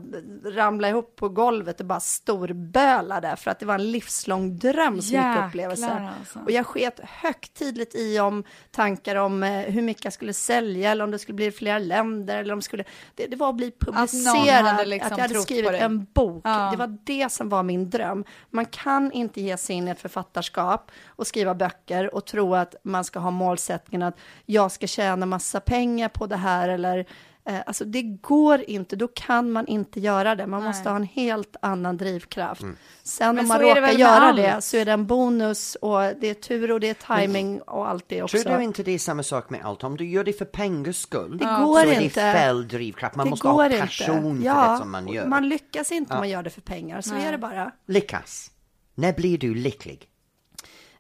[0.46, 5.14] ramlade ihop på golvet och bara storbölade för att det var en livslång dröm så
[5.14, 6.10] mycket Jäklar, upplevelse.
[6.20, 6.40] alltså.
[6.40, 11.04] Och jag sket högtidligt i om tankar om eh, hur mycket jag skulle sälja eller
[11.04, 12.84] om det skulle bli flera länder eller om det skulle,
[13.16, 16.04] det, det var att bli publicerad, hade liksom att jag hade trott på skrivit en
[16.14, 16.42] bok.
[16.46, 16.70] Ja.
[16.72, 18.24] Det var det som var min dröm.
[18.50, 22.76] Man kan inte ge sig in i ett författarskap och skriva böcker och tro att
[22.84, 27.06] man ska ha målsättningen att jag ska tjäna massa pengar på det här eller
[27.50, 30.48] eh, alltså det går inte, då kan man inte göra det.
[30.48, 30.70] Man Nej.
[30.70, 32.62] måste ha en helt annan drivkraft.
[33.04, 34.38] Sen Men om man så råkar göra allt.
[34.38, 37.90] det så är det en bonus och det är tur och det är timing och
[37.90, 38.38] allt det också.
[38.38, 39.84] Tror du inte det är samma sak med allt?
[39.84, 42.16] Om du gör det för pengars skull Det så går är det inte.
[42.34, 43.16] fel drivkraft.
[43.16, 43.80] Man det måste går ha inte.
[43.80, 45.26] passion för ja, det som man gör.
[45.26, 47.72] Man lyckas inte om man gör det för pengar, så är det bara.
[47.88, 48.52] Lyckas.
[48.96, 50.10] När blir du lycklig?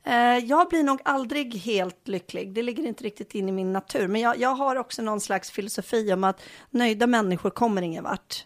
[0.06, 4.08] Eh, jag blir nog aldrig helt lycklig, det ligger inte riktigt in i min natur.
[4.08, 8.46] Men jag, jag har också någon slags filosofi om att nöjda människor kommer ingen vart.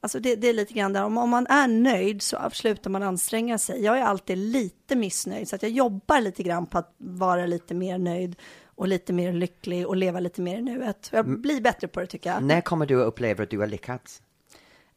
[0.00, 3.02] Alltså det, det är lite grann där, om, om man är nöjd så slutar man
[3.02, 3.84] anstränga sig.
[3.84, 7.74] Jag är alltid lite missnöjd, så att jag jobbar lite grann på att vara lite
[7.74, 8.36] mer nöjd
[8.74, 11.08] och lite mer lycklig och leva lite mer i nuet.
[11.12, 12.42] Jag blir bättre på det tycker jag.
[12.42, 14.22] När kommer du att uppleva att du har lyckats?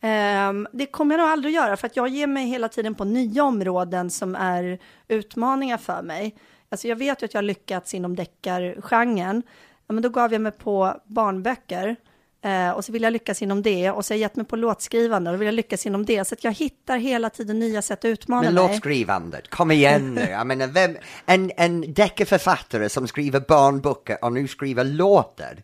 [0.01, 2.95] Ehm, det kommer jag nog aldrig att göra, för att jag ger mig hela tiden
[2.95, 6.35] på nya områden som är utmaningar för mig.
[6.69, 9.43] Alltså jag vet ju att jag har lyckats inom deckargenren,
[9.87, 11.95] men då gav jag mig på barnböcker.
[12.45, 14.55] Eh, och så vill jag lyckas inom det och så har jag gett mig på
[14.55, 16.25] låtskrivande och vill jag lyckas inom det.
[16.25, 18.67] Så att jag hittar hela tiden nya sätt att utmana Men mig.
[18.67, 20.21] låtskrivandet, kom igen nu.
[20.29, 25.63] Jag menar, vem, en, en deckarförfattare som skriver barnböcker och nu skriver låtar.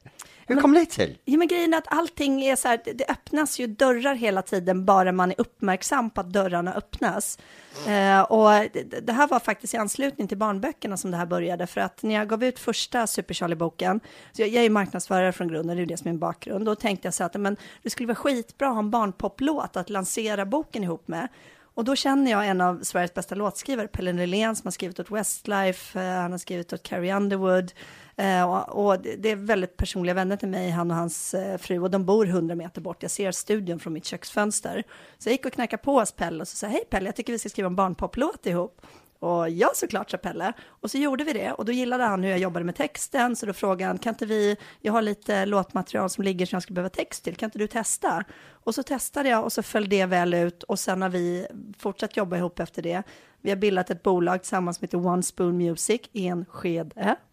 [0.55, 1.17] Hur kom det till?
[1.25, 4.41] Ja, men grejen är att allting är så här, det, det öppnas ju dörrar hela
[4.41, 7.39] tiden bara man är uppmärksam på att dörrarna öppnas.
[7.87, 11.67] Eh, och det, det här var faktiskt i anslutning till barnböckerna som det här började,
[11.67, 13.99] för att när jag gav ut första Super Charlie-boken,
[14.31, 16.65] så jag, jag är marknadsförare från grunden, det är ju det som är min bakgrund,
[16.65, 19.89] då tänkte jag så att men, det skulle vara skitbra att ha en barnpoplåt att
[19.89, 21.27] lansera boken ihop med.
[21.73, 25.11] Och då känner jag en av Sveriges bästa låtskrivare, Pelle Nylén, som har skrivit åt
[25.11, 27.71] Westlife, eh, han har skrivit åt Carrie Underwood.
[28.15, 31.91] Eh, och, det är väldigt personliga vänner till mig, han och hans eh, fru, och
[31.91, 33.03] de bor 100 meter bort.
[33.03, 34.83] Jag ser studion från mitt köksfönster.
[35.17, 37.33] Så jag gick och knackade på hos Pelle och så sa hej Pelle, jag tycker
[37.33, 38.81] vi ska skriva en barnpoplåt ihop.
[39.21, 40.53] Och ja, såklart, sa Pelle.
[40.67, 41.51] Och så gjorde vi det.
[41.51, 44.25] Och då gillade han hur jag jobbade med texten, så då frågade han, kan inte
[44.25, 47.57] vi, jag har lite låtmaterial som ligger som jag skulle behöva text till, kan inte
[47.57, 48.23] du testa?
[48.63, 51.47] Och så testade jag och så föll det väl ut och sen har vi
[51.79, 53.03] fortsatt jobba ihop efter det.
[53.41, 57.15] Vi har bildat ett bolag tillsammans som heter One Spoon Music, en skede.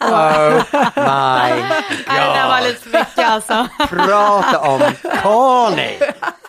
[0.00, 0.62] Oh my
[0.96, 1.62] Nej,
[2.06, 3.68] det där var lite för mycket alltså.
[3.88, 4.80] Prata om
[5.22, 5.98] corny!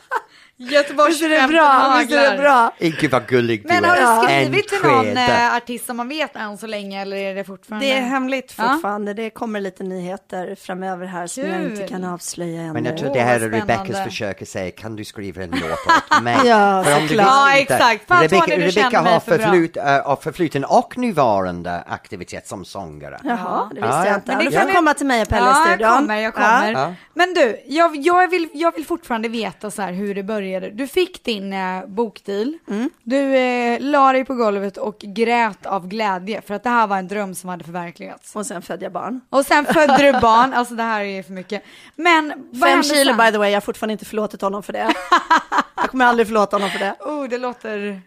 [0.71, 1.95] Göteborgs Visst är det bra?
[1.99, 2.71] Visst är det bra?
[2.80, 3.89] Gud vad gullig du Men är.
[3.89, 7.36] har du skrivit till någon eh, artist som man vet än så länge eller är
[7.36, 7.86] det fortfarande?
[7.86, 8.63] Det är hemligt Ja.
[8.73, 9.13] fortfarande.
[9.13, 11.88] Det kommer lite nyheter framöver här som jag inte Kul.
[11.89, 12.73] kan avslöja ännu.
[12.73, 14.04] Men jag tror det här är spännande.
[14.04, 16.38] försök att säga, kan du skriva en låt åt mig?
[16.45, 18.08] Ja, För om du Ja, exakt.
[18.08, 23.19] Fan, Rebecca, Rebecca har förflut, äh, förfluten och nuvarande aktivitet som sångare.
[23.23, 24.15] Jaha, det visste Ja, jag ja.
[24.15, 24.28] inte.
[24.36, 25.80] Men det Du kan vi- komma till mig och Pelle i Ja, studion.
[25.89, 26.71] jag kommer, jag kommer.
[26.71, 26.93] Ja.
[27.13, 30.53] Men du, jag, jag, vill, jag vill fortfarande veta så här hur det började.
[30.62, 32.89] Du fick din eh, bokdeal, Mm.
[33.04, 36.98] du eh, la dig på golvet och grät av glädje för att det här var
[36.98, 38.36] en dröm som hade förverkligats.
[38.36, 39.22] Och sen födde jag barn.
[39.30, 41.63] Och sen födde du barn, alltså det här är för mycket.
[41.96, 43.18] Men vad Fem kilo sen?
[43.18, 44.94] by the way, jag har fortfarande inte förlåtit honom för det.
[45.76, 46.96] jag kommer aldrig förlåta honom för det.
[47.00, 48.02] Oh, det låter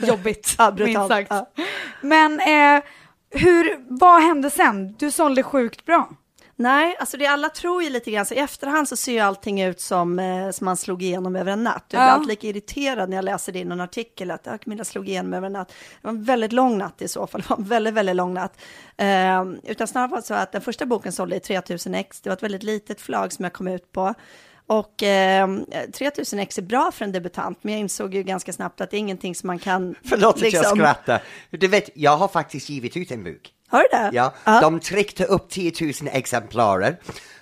[0.00, 1.30] jobbigt, Ja, minst sagt.
[1.30, 1.50] Ja.
[2.00, 2.82] Men eh,
[3.30, 4.94] hur, vad hände sen?
[4.98, 6.08] Du sålde sjukt bra.
[6.60, 9.62] Nej, alltså det alla tror ju lite grann, så i efterhand så ser ju allting
[9.62, 11.84] ut som, eh, som man slog igenom över en natt.
[11.88, 12.10] Jag blir Ja.
[12.12, 15.34] alltid lika irriterad när jag läser det i någon artikel, att ja, Camilla slog igenom
[15.34, 15.68] över en natt.
[15.68, 15.74] Det
[16.06, 18.60] var en väldigt lång natt i så fall, det var en väldigt, väldigt lång natt.
[18.96, 22.30] Eh, utan snarare var det så att den första boken sålde i 3000 ex, det
[22.30, 24.14] var ett väldigt litet förlag som jag kom ut på.
[24.66, 25.48] Och eh,
[25.92, 28.96] 3000 ex är bra för en debutant, men jag insåg ju ganska snabbt att det
[28.96, 29.94] är ingenting som man kan...
[30.04, 31.22] Förlåt att jag liksom- skrattar.
[31.50, 33.52] Du vet, jag har faktiskt givit ut en bok.
[33.70, 34.10] Har du det?
[34.12, 36.96] Ja, de tryckte upp 10 000 exemplarer.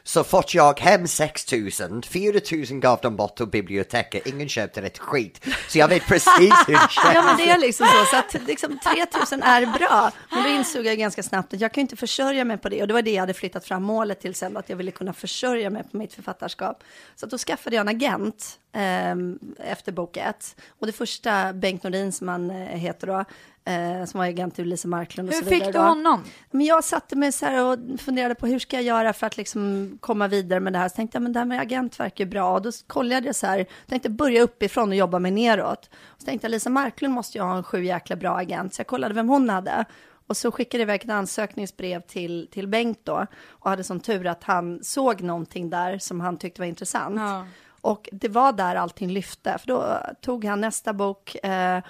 [0.06, 1.70] Så fort jag hem 6 000,
[2.02, 2.40] 4
[2.70, 5.46] 000 gav de bort till biblioteket, ingen köpte ett skit.
[5.68, 7.14] Så jag vet precis hur det känns.
[7.14, 10.10] Ja men det är liksom så, så att liksom 3000 är bra.
[10.30, 12.82] Men då insåg jag ganska snabbt att jag kan inte försörja mig på det.
[12.82, 15.12] Och det var det jag hade flyttat fram målet till sen, att jag ville kunna
[15.12, 16.84] försörja mig på mitt författarskap.
[17.16, 20.56] Så att då skaffade jag en agent ehm, efter bok ett.
[20.78, 23.24] Och det första, Bengt Nordin som han eh, heter då,
[23.72, 25.64] eh, som var agent till Lisa Marklund och Hur så vidare.
[25.64, 25.84] fick du då.
[25.84, 26.24] honom?
[26.50, 29.36] Men jag satte mig så här och funderade på hur ska jag göra för att
[29.36, 30.88] liksom komma vidare med det här.
[30.88, 32.54] Så tänkte jag, men det här med agent verkar ju bra.
[32.54, 35.90] Och då kollade jag så här, tänkte börja uppifrån och jobba mig neråt.
[35.92, 38.74] Och så tänkte jag, Lisa Marklund måste ju ha en sju jäkla bra agent.
[38.74, 39.84] Så jag kollade vem hon hade.
[40.26, 43.26] Och så skickade jag iväg ett ansökningsbrev till, till Bengt då.
[43.48, 47.16] Och hade som tur att han såg någonting där som han tyckte var intressant.
[47.20, 47.46] Ja.
[47.80, 51.80] Och det var där allting lyfte, för då tog han nästa bok, eh,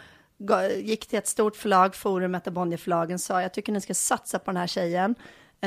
[0.77, 4.39] gick till ett stort förlag, Forum, ett av Bonnierförlagen, sa jag tycker ni ska satsa
[4.39, 5.15] på den här tjejen.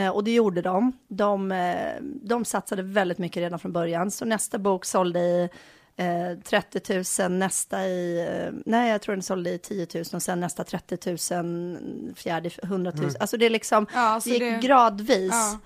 [0.04, 0.92] Eh, och det gjorde de.
[1.08, 5.50] De, eh, de satsade väldigt mycket redan från början, så nästa bok sålde i
[5.98, 10.22] eh, 30 000, nästa i, eh, nej jag tror den sålde i 10 000 och
[10.22, 13.12] sen nästa 30 000, fjärde 100 000.
[13.20, 15.32] Alltså det är liksom, Ja, det gick det- gradvis.
[15.32, 15.60] Ja.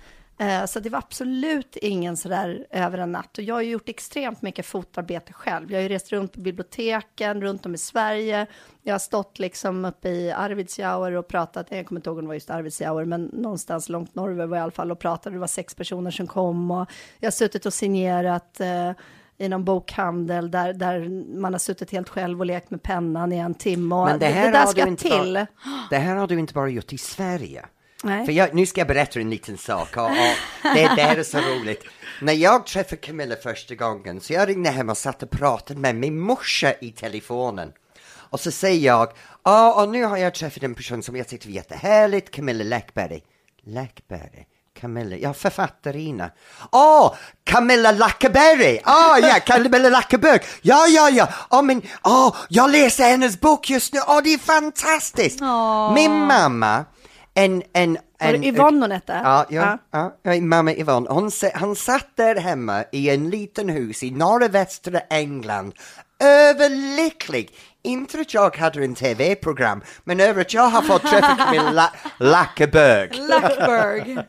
[0.43, 3.37] Eh, Så det var absolut ingen sådär över en natt.
[3.37, 5.71] Och jag har ju gjort extremt mycket fotarbete själv.
[5.71, 8.47] Jag har ju rest runt på biblioteken runt om i Sverige.
[8.81, 12.27] Jag har stått liksom uppe i Arvidsjaur och pratat, jag kommer inte ihåg om det
[12.27, 15.35] var just Arvidsjaur, men någonstans långt norröver var jag i alla fall och pratade.
[15.35, 16.87] Det var sex personer som kom och
[17.19, 18.91] jag har suttit och signerat eh,
[19.37, 23.37] i någon bokhandel där, där man har suttit helt själv och lekt med pennan i
[23.37, 23.95] en timme.
[24.05, 25.33] Men det här, där har ska du inte till.
[25.33, 25.47] Bara,
[25.89, 27.65] det här har du inte bara gjort i Sverige.
[28.03, 28.25] Nej.
[28.25, 30.11] För jag, nu ska jag berätta en liten sak och, och
[30.63, 31.83] det, det här är så roligt.
[32.21, 35.95] När jag träffade Camilla första gången så jag ringde hem och satt och pratade med
[35.95, 37.71] min morsa i telefonen.
[38.15, 39.11] Och så säger jag,
[39.43, 43.21] ja och nu har jag träffat en person som jag tyckte var jättehärligt, Camilla Läckberg.
[43.63, 44.47] Läckberg?
[44.79, 46.31] Camilla, ja författarina.
[46.71, 48.79] Åh, oh, Camilla Lackerberg!
[48.83, 50.39] Ah, ja, Camilla Lackerberg!
[50.61, 51.27] Ja, ja, ja!
[51.49, 55.39] Åh, oh, men, åh, jag läser hennes bok just nu, åh, det är fantastiskt!
[55.95, 56.85] Min mamma,
[57.35, 58.43] en, en, Var det en...
[58.43, 59.21] Yvonne hon hette?
[59.23, 60.17] Ja, ja, ja.
[60.23, 64.99] ja mamma Yvonne, hon, han satt där hemma i en liten hus i norra västra
[64.99, 65.73] England,
[66.23, 67.49] överlycklig.
[67.85, 71.91] Inte att jag hade en tv-program, men över att jag har fått träffa Camilla La-
[72.17, 73.09] Lackerberg.
[73.29, 74.17] Lackberg.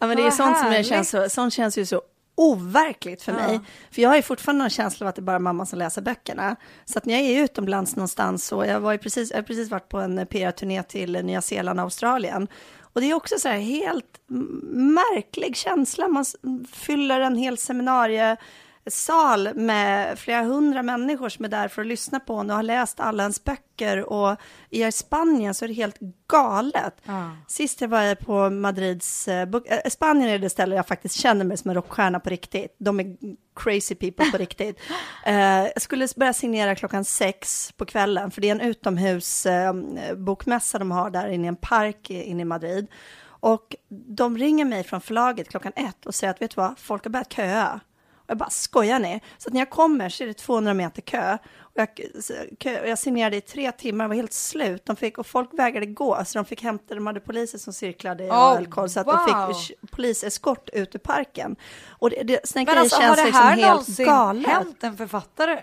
[0.00, 2.02] Ja, men det är sånt som jag känns så, sånt känns ju så
[2.34, 3.60] overkligt för mig.
[3.90, 6.02] För jag har ju fortfarande någon känsla av att det är bara mamma som läser
[6.02, 6.56] böckerna.
[6.84, 9.70] Så att när jag är utomlands någonstans, och jag, var ju precis, jag har precis
[9.70, 12.48] varit på en PR-turné till Nya Zeeland och Australien.
[12.80, 14.20] Och det är också så här helt
[14.72, 16.08] märklig känsla.
[16.08, 16.24] Man
[16.72, 17.58] fyller en hel
[18.86, 22.62] seminariesal med flera hundra människor som är där för att lyssna på en och har
[22.62, 24.12] läst alla ens böcker.
[24.12, 24.36] Och
[24.70, 26.94] i Spanien så är det helt galet.
[27.48, 31.56] Sist jag var på Madrids, eh, eh, Spanien är det ställe jag faktiskt känner mig
[31.56, 32.76] som en rockstjärna på riktigt.
[32.78, 33.16] De är
[33.56, 34.78] crazy people på riktigt.
[35.26, 35.34] Eh,
[35.74, 39.74] jag skulle börja signera klockan sex på kvällen, för det är en utomhus eh,
[40.16, 42.86] bokmässa de har där inne i en park inne i Madrid.
[43.40, 47.04] Och de ringer mig från förlaget klockan ett och säger att vet du vad, folk
[47.04, 47.80] har börjat köa.
[48.24, 49.20] Och jag bara, skojar ni?
[49.38, 51.38] Så att när jag kommer så är det 200 meter kö.
[51.60, 51.88] Och jag,
[52.58, 54.86] kö, jag signerade i tre timmar, var helt slut.
[54.86, 58.24] De fick, och folk vägrade gå, så de fick hämta, de hade poliser som cirklade
[58.24, 59.26] i Oh, alkohol, så att de wow.
[59.52, 61.56] fick sh- poliseskort ut ur parken.
[61.98, 64.46] Och det, det, såna Men alltså har känns det liksom här helt någonsin galet.
[64.46, 65.62] hänt en författare?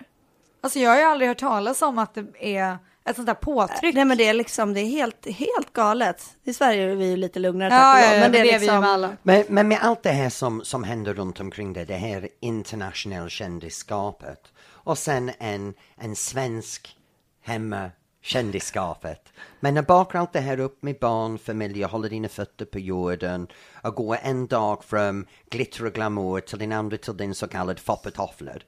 [0.61, 3.95] Alltså jag har ju aldrig hört talas om att det är ett sånt där påtryck.
[3.95, 6.23] Nej men det är liksom, det är helt, helt galet.
[6.43, 8.51] I Sverige är vi ju lite lugnare ja, tack och ja, men det är vi
[8.51, 8.79] ju liksom...
[8.79, 9.17] med alla.
[9.23, 13.29] Men, men med allt det här som, som händer runt omkring det, det här internationella
[13.29, 14.39] kändisskapet
[14.83, 16.97] och sen en, en svensk
[17.43, 19.33] hemmakändisskapet.
[19.59, 23.47] Men när bakar allt det här upp med barn, familj, håller dina fötter på jorden
[23.83, 27.79] och går en dag från glitter och glamour till din andra till din så kallad
[27.79, 28.61] foppetofflor.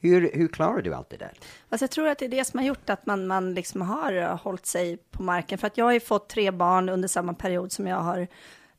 [0.00, 1.32] Hur, hur klarar du allt det där?
[1.68, 4.12] Alltså jag tror att det är det som har gjort att man, man liksom har
[4.12, 5.58] eh, hållit sig på marken.
[5.58, 8.26] För att jag har ju fått tre barn under samma period som jag har,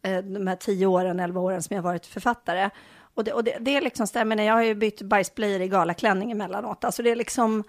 [0.01, 2.69] eh, de här tio åren, elva åren som jag har varit författare.
[3.13, 6.31] Och det, och det, det är liksom, stämmer, jag har ju bytt bajsblöjor i galaklänning
[6.31, 6.83] emellanåt.
[6.83, 7.63] Alltså det är liksom,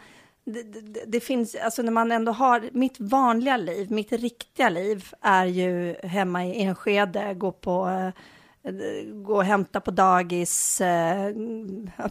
[0.44, 5.08] det, det, det finns, alltså när man ändå har, mitt vanliga liv, mitt riktiga liv
[5.20, 8.22] är ju hemma i Enskede, gå på eh,
[9.24, 11.32] gå och hämta på dagis, eh,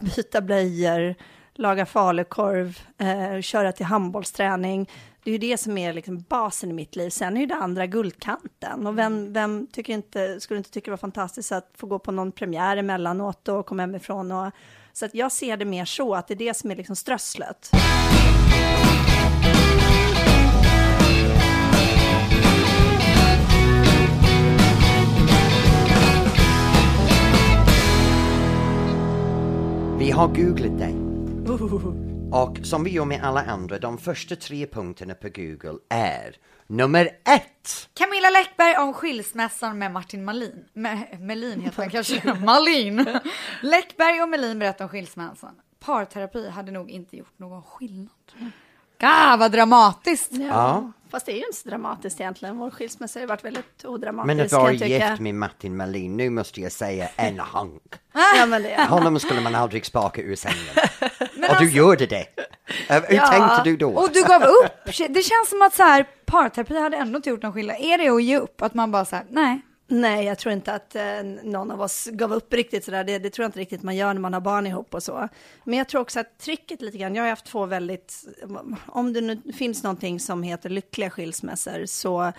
[0.00, 1.14] byta blöjor,
[1.54, 4.90] laga falukorv, eh, köra till handbollsträning.
[5.24, 7.10] Det är ju det som är liksom basen i mitt liv.
[7.10, 8.86] Sen är ju det andra guldkanten.
[8.86, 12.12] Och vem, vem tycker inte, skulle inte tycka det var fantastiskt att få gå på
[12.12, 14.32] någon premiär emellanåt och komma hemifrån.
[14.32, 14.52] Och,
[14.92, 17.70] så att jag ser det mer så, att det är det som är liksom strösslet.
[30.02, 30.94] Vi har googlat dig.
[32.32, 36.36] Och som vi gör med alla andra, de första tre punkterna på Google är
[36.66, 37.88] nummer ett.
[37.94, 40.64] Camilla Läckberg om skilsmässan med Martin Malin.
[40.74, 42.34] Me- Melin heter han kanske.
[42.34, 43.06] Malin.
[43.62, 45.54] Läckberg och Melin berättar om skilsmässan.
[45.80, 48.08] Parterapi hade nog inte gjort någon skillnad.
[49.00, 50.32] Ah, vad dramatiskt.
[50.32, 50.92] Ja.
[51.12, 52.58] Fast det är ju inte så dramatiskt egentligen.
[52.58, 54.26] Vår skilsmässa har ju varit väldigt odramatisk.
[54.36, 57.82] Men att vara gift med Martin Melin, nu måste jag säga en hank.
[58.38, 60.58] Ja, men det, Honom skulle man aldrig spaka ur sängen.
[61.38, 62.26] och alltså- du gjorde det.
[62.88, 63.26] Eh, Hur Ja.
[63.26, 63.90] tänkte du då?
[63.90, 64.84] Och du gav upp.
[65.08, 67.76] Det känns som att så här, parterapi hade ändå inte gjort någon skillnad.
[67.80, 68.62] Är det att ge upp?
[68.62, 69.60] Att man bara så här, nej.
[69.92, 73.04] Nej, jag tror inte att eh, någon av oss gav upp riktigt sådär.
[73.04, 75.28] Det, det tror jag inte riktigt man gör när man har barn ihop och så.
[75.64, 78.24] Men jag tror också att tricket lite grann, jag har haft två väldigt,
[78.86, 82.32] om det nu finns någonting som heter lyckliga skilsmässor så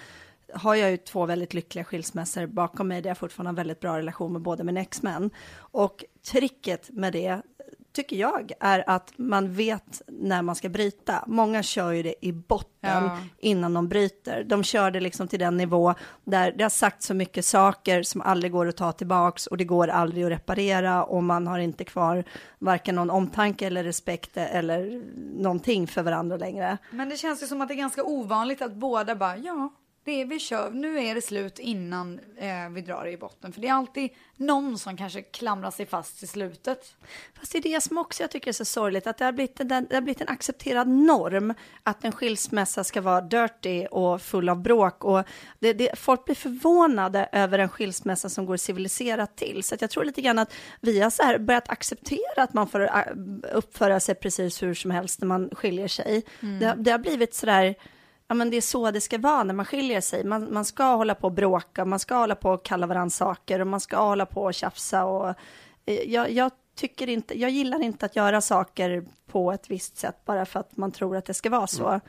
[0.53, 3.79] har jag ju två väldigt lyckliga skilsmässor bakom mig där jag fortfarande har en väldigt
[3.79, 5.29] bra relation med båda mina exmän.
[5.55, 7.41] Och tricket med det
[7.93, 11.23] tycker jag är att man vet när man ska bryta.
[11.27, 12.69] Många kör ju det i botten
[13.03, 13.17] Ja.
[13.39, 14.43] innan de bryter.
[14.43, 18.21] De kör det liksom till den nivå där det har sagt så mycket saker som
[18.21, 21.83] aldrig går att ta tillbaks och det går aldrig att reparera och man har inte
[21.83, 22.23] kvar
[22.59, 25.03] varken någon omtanke eller respekt eller
[25.41, 26.77] någonting för varandra längre.
[26.91, 29.73] Men det känns ju som att det är ganska ovanligt att båda bara, ja,
[30.05, 33.53] det är, vi kör, nu är det slut innan eh, vi drar i botten.
[33.53, 36.95] För det är alltid någon som kanske klamrar sig fast till slutet.
[37.39, 39.59] Fast det är det som också jag tycker är så sorgligt, att det har blivit,
[39.59, 44.49] en- det har blivit en accepterad norm att en skilsmässa ska vara dirty och full
[44.49, 45.03] av bråk.
[45.03, 45.23] Och
[45.59, 49.63] det, det, folk blir förvånade över en skilsmässa som går civiliserat till.
[49.63, 52.81] Så jag tror lite grann att vi har så här börjat acceptera att man får
[52.81, 53.01] äh,
[53.53, 56.23] uppföra sig precis hur som helst när man skiljer sig.
[56.59, 57.75] Det, har- det har blivit så där,
[58.27, 60.23] ja men det är så det ska vara när man skiljer sig.
[60.23, 63.59] Man, man ska hålla på och bråka, man ska hålla på och kalla varandra saker
[63.59, 65.29] och man ska hålla på och tjafsa och
[65.85, 70.25] eh, jag, jag tycker inte, jag gillar inte att göra saker på ett visst sätt
[70.25, 71.99] bara för att man tror att det ska vara så.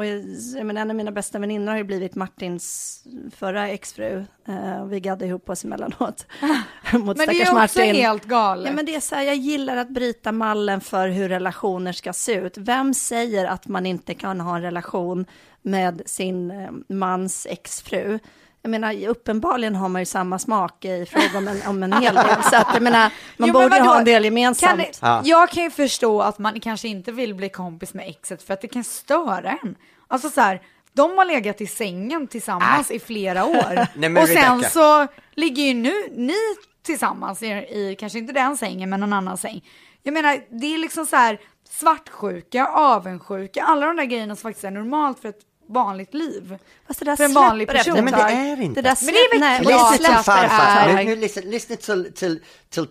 [0.00, 0.24] Och jag,
[0.56, 4.24] jag menar, en av mina bästa väninnor har ju blivit Martins förra exfru.
[4.48, 6.26] Eh, vi gaddade ihop oss emellanåt.
[6.92, 7.94] mot Men det är också Martin.
[7.94, 8.66] helt galet.
[8.66, 12.12] Ja, men det är så här, jag gillar att bryta mallen för hur relationer ska
[12.12, 12.58] se ut.
[12.58, 15.26] Vem säger att man inte kan ha en relation
[15.62, 18.18] med sin eh, mans exfru?
[18.62, 22.14] Jag menar, uppenbarligen har man ju samma smak i fråga om en, om en hel
[22.14, 22.42] del.
[22.42, 23.84] Så att, jag menar, man Jo, men borde vadå?
[23.84, 24.98] ha en del Kan gemensamt.
[25.02, 25.22] Ja.
[25.24, 28.60] Jag kan ju förstå att man kanske inte vill bli kompis med exet för att
[28.60, 29.76] det kan störa en.
[30.08, 33.74] Alltså så här, de har legat i sängen tillsammans i flera år.
[33.94, 36.34] Nej, men och sen så ligger ju nu ni
[36.82, 39.64] tillsammans i, i, kanske inte den sängen, men någon annan säng.
[40.02, 44.64] Jag menar, det är liksom så här svartsjuka, avundsjuka, alla de där grejerna som faktiskt
[44.64, 45.40] är normalt för ett
[45.72, 46.58] vanligt liv.
[46.86, 47.94] Fast det där För en vanlig person.
[47.94, 48.82] Nej, men det är inte.
[48.82, 50.88] Det där Men det är väl klart det Lyssna till släpper farfar.
[50.88, 52.86] är- Nu, nu lyssna, lyssna till, till, till,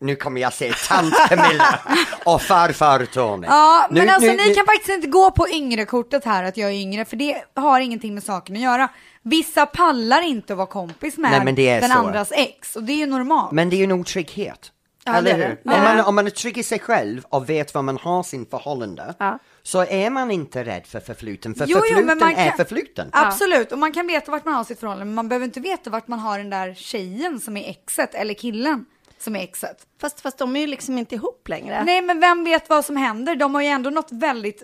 [0.00, 1.78] nu kommer jag säga tant Camilla
[2.24, 3.46] och farfar Tony.
[3.50, 6.56] Ja, Nu- men alltså nu- ni nu- kan faktiskt inte gå på yngre-kortet här att
[6.56, 8.88] jag är yngre, för det har ingenting med saken att göra.
[9.22, 11.98] Vissa pallar inte att vara kompis med Nej, den så.
[11.98, 13.52] andras ex, och det är ju normalt.
[13.52, 14.70] Men det är ju en otrygghet.
[15.04, 15.72] Ja, Eller hur?
[15.74, 18.46] Om, man, om man är trygg i sig själv och vet vad man har sin
[18.46, 19.38] förhållande Ja.
[19.66, 23.08] Så är man inte rädd för förfluten, för Jo, jo, förfluten man är kan- förfluten.
[23.12, 25.90] Absolut, och man kan veta vart man har sitt förhållande, men man behöver inte veta
[25.90, 28.84] vart man har den där tjejen som är exet, eller killen
[29.18, 29.86] som är exet.
[30.00, 31.84] Fast, fast de är ju liksom inte ihop längre.
[31.84, 33.36] Nej, men vem vet vad som händer?
[33.36, 34.62] De har ju ändå något väldigt,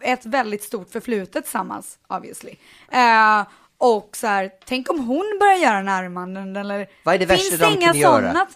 [0.00, 2.54] ett väldigt stort förflutet tillsammans, obviously.
[2.92, 3.46] Eh,
[3.78, 6.88] och så här, tänk om hon börjar göra närmanden eller...
[7.04, 8.12] Vad är det värsta Finns de inga kan göra?
[8.20, 8.46] sådana-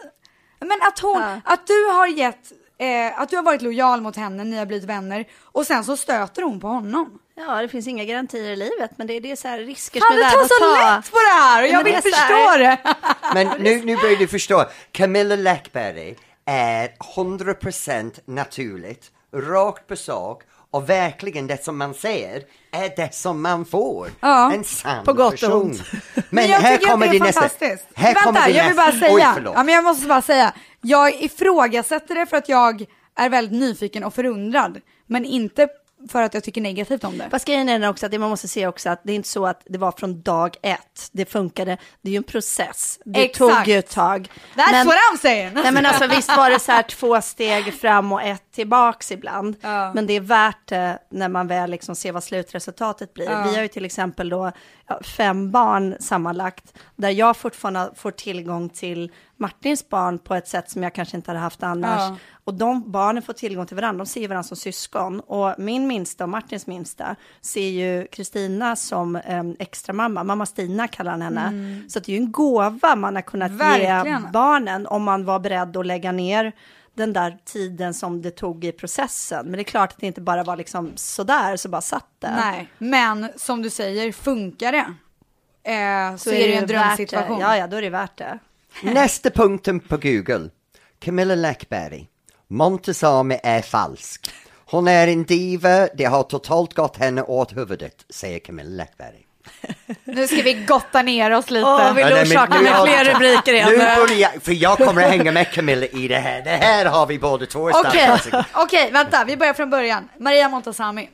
[0.61, 1.40] Men att hon, Ja.
[1.44, 4.88] att du har gett, eh, att du har varit lojal mot henne, ni har blivit
[4.88, 7.19] vänner och sen så stöter hon på honom.
[7.37, 10.01] Ja, det finns inga garantier i livet, men det är, det är så här risker
[10.01, 10.97] som är du värda tar att så ta.
[10.97, 12.79] lätt på det här och Ja, jag men vill det så förstå här- det.
[13.35, 14.64] Men nu, nu börjar du förstå.
[14.93, 16.16] Camilla Läckberg
[16.47, 23.43] är 100% naturligt, rakt på sak och verkligen det som man ser är det som
[23.43, 24.09] man får.
[24.21, 25.62] Ja, en sann på gott och person.
[25.62, 25.83] ont.
[26.14, 27.40] Men, Men jag här tycker kommer att det nästa.
[27.40, 27.87] fantastiskt.
[27.95, 29.35] Här kommer Vänta, din jag vill bara säga.
[29.37, 30.53] Oj, ja, men jag måste bara säga.
[30.81, 32.85] Jag ifrågasätter det för att jag
[33.16, 34.81] är väldigt nyfiken och förundrad.
[35.07, 35.69] Men inte
[36.09, 37.29] för att jag tycker negativt om det.
[37.31, 39.47] Fast grejen är också att det man måste se också att det är inte så
[39.47, 41.09] att det var från dag ett.
[41.12, 41.77] Det funkade.
[42.03, 42.99] Det är ju en process.
[43.05, 43.57] Det Exakt.
[43.57, 44.31] tog ju ett tag.
[44.55, 45.51] That's Men- what I'm saying!
[45.55, 49.57] Nej men alltså visst var det så här två steg fram och ett tillbaks ibland.
[49.61, 49.93] Ja.
[49.95, 53.31] Men det är värt det när man väl liksom ser vad slutresultatet blir.
[53.31, 53.43] Ja.
[53.49, 54.53] Vi har ju till exempel då
[55.16, 56.64] fem barn sammanlagt.
[56.97, 61.31] Där jag fortfarande får tillgång till Martins barn på ett sätt som jag kanske inte
[61.31, 62.00] hade haft annars.
[62.00, 62.16] Ja.
[62.44, 65.20] Och de barnen får tillgång till varandra, de ser varandra som syskon.
[65.20, 70.24] Och min minsta och Martins minsta ser ju Kristina som um, extra mamma.
[70.24, 71.53] Mamma Stina kallar han henne.
[71.88, 74.26] Så att det är ju en gåva man har kunnat ge Verkligen.
[74.33, 76.53] barnen om man var beredd att lägga ner
[76.94, 79.44] den där tiden som det tog i processen.
[79.46, 82.31] Men det är klart att det inte bara var liksom sådär så bara satt det.
[82.37, 84.87] Nej, men som du säger, funkar det?
[85.72, 86.74] Eh, så, Så är det ju en det.
[86.74, 87.40] drömsituation.
[87.40, 88.38] Ja, ja, då är det värt det.
[88.83, 90.50] Nästa punkten på Google.
[90.98, 92.09] Camilla Läckberg.
[92.48, 94.30] Montesami är falsk.
[94.66, 99.26] Hon är en diva, det har totalt gått henne åt huvudet, säger Camilla Läckberg.
[100.04, 101.66] Nu ska vi gotta ner oss lite.
[101.66, 103.68] Åh, vill du orsaka med fler rubriker igen?
[103.70, 106.42] Nu börjar jag, för jag kommer att hänga med Camilla i det här.
[106.42, 110.09] Det här har vi båda två starka Okej, okej, vänta, vi börjar från början.
[110.18, 111.11] Maria Montazami.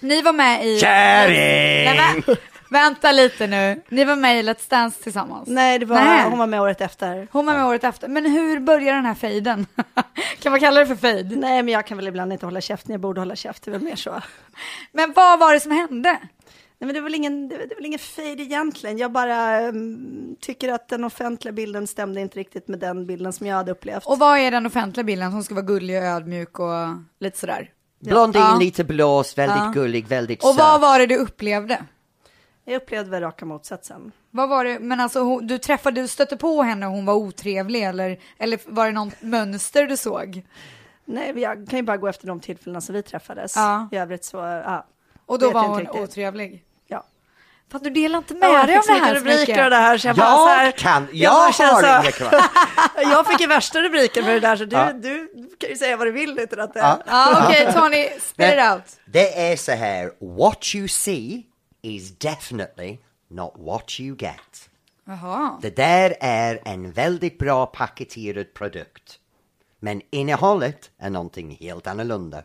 [0.00, 0.80] Ni var med i...
[0.80, 2.36] Kärring!
[2.70, 3.82] Vänta lite nu.
[3.88, 5.48] Ni var med i Let's Dance tillsammans.
[5.48, 6.24] Nej, det var, Nej.
[6.30, 7.28] hon var med året efter.
[7.32, 8.08] Hon var med året efter.
[8.08, 9.66] Men hur börjar den här fejden?
[10.40, 11.38] kan man kalla det för fejd?
[11.38, 13.72] Nej, men jag kan väl ibland inte hålla käften, jag borde hålla käft, det är
[13.72, 14.22] väl mer så.
[14.92, 16.18] Men vad var det som hände?
[16.78, 18.98] Nej, men det är väl ingen, det är väl ingen fejd egentligen.
[18.98, 23.46] Jag bara um, tycker att den offentliga bilden stämde inte riktigt med den bilden som
[23.46, 24.06] jag hade upplevt.
[24.06, 26.68] Och vad är den offentliga bilden som ska vara gullig och ödmjuk och
[27.20, 27.70] lite sådär?
[28.00, 28.56] Blondin, Ja.
[28.60, 29.70] lite blåst, väldigt Ja.
[29.74, 30.58] gullig, väldigt Och söt.
[30.58, 31.82] vad var det du upplevde?
[32.64, 34.12] Jag upplevde väl raka motsatsen.
[34.30, 37.14] Vad var det, men alltså hon, du träffade, du stötte på henne och hon var
[37.14, 40.42] otrevlig eller, eller var det något mönster du såg?
[41.04, 43.56] Nej, jag kan ju bara gå efter de tillfällena som vi träffades.
[43.56, 43.88] Ja.
[43.92, 44.86] I övrigt så, ja.
[45.26, 46.00] Och då Vet var jag hon riktigt.
[46.00, 46.64] otrevlig?
[46.88, 47.04] ja.
[47.70, 49.98] För att du delar inte med jag dig av det här rubriker och det här
[49.98, 52.40] så jag bara så här, Jag kan, jag jag så- har kvar.
[53.02, 54.92] Jag fick ju värsta rubriken för det där så du, Ja.
[54.92, 56.80] du kan ju säga vad du vill utan att det...
[56.80, 57.02] Ja.
[57.06, 58.82] Ja, okej Tony, spit it out.
[59.04, 61.42] Det är så här, what you see
[61.82, 64.70] is definitely not what you get.
[65.04, 65.58] Jaha.
[65.62, 69.18] Det där är en väldigt bra paketerad produkt.
[69.78, 72.42] Men innehållet är någonting helt annorlunda.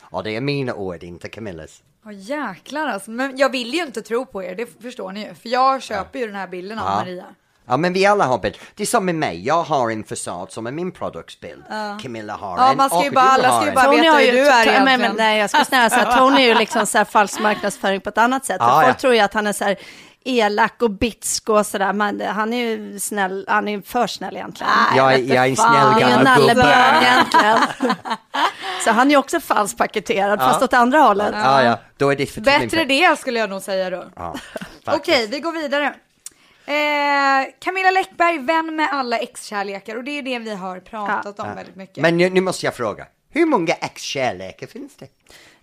[0.00, 1.82] Och det är mina ord, inte Camillas.
[2.04, 3.10] Åh jäklar alltså.
[3.10, 5.34] Men jag vill ju inte tro på er, det förstår ni ju.
[5.34, 6.94] För jag köper ju den här bilden av Ja.
[6.96, 7.34] Maria.
[7.68, 8.56] Ja men vi alla har bild.
[8.74, 11.64] Det är som med mig, jag har en fasad som är min produktsbild.
[12.02, 13.74] Camilla har Ja, en man ska ju och bara- du alla har ska ju en.
[13.74, 15.16] bara- Tony veta hur du är nej, men, egentligen.
[15.16, 18.18] nej, jag skulle snarare säga Tony är ju liksom så här falsk marknadsföring på ett
[18.18, 18.56] annat sätt.
[18.60, 18.94] Ja, folk ja.
[18.94, 19.76] tror ju att han är så här
[20.24, 24.36] elak och bitsk och sådär, men han är ju snäll, han är ju för snäll
[24.36, 24.72] egentligen.
[24.96, 26.98] Jag är- jag är en snäll gammal gubbe.
[27.02, 27.58] egentligen.
[28.84, 31.34] så han är ju också falskt paketerad, fast åt andra hållet.
[31.44, 34.04] Ja, ja, då är det för Bättre det skulle jag nog säga då.
[34.16, 34.34] Ja,
[34.86, 35.94] Okej, vi går vidare.
[36.68, 41.54] Eh, Camilla Läckberg, vän med alla ex-kärlekar och det är det vi har pratat om
[41.54, 42.02] väldigt mycket.
[42.02, 45.08] Men nu, nu måste jag fråga, hur många ex-kärlekar finns det?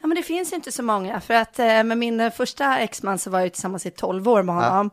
[0.01, 3.19] Ja, men det finns inte så många, för att eh, med min eh, första exman
[3.19, 4.89] så var jag tillsammans i 12 år med honom.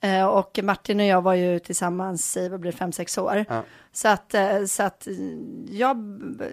[0.00, 3.44] Eh, och Martin och jag var ju tillsammans i, vad blir det, 5-6 år.
[3.92, 4.34] Så att,
[4.68, 5.08] så att
[5.70, 5.96] jag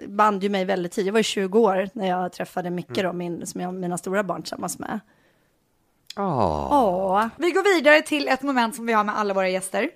[0.08, 3.12] band ju mig väldigt tidigt, jag var ju 20 år när jag träffade Micke då,
[3.12, 5.00] min, som jag har mina stora barn tillsammans med.
[6.16, 6.68] Åh.
[7.36, 9.90] Vi går vidare till ett moment som vi har med alla våra gäster.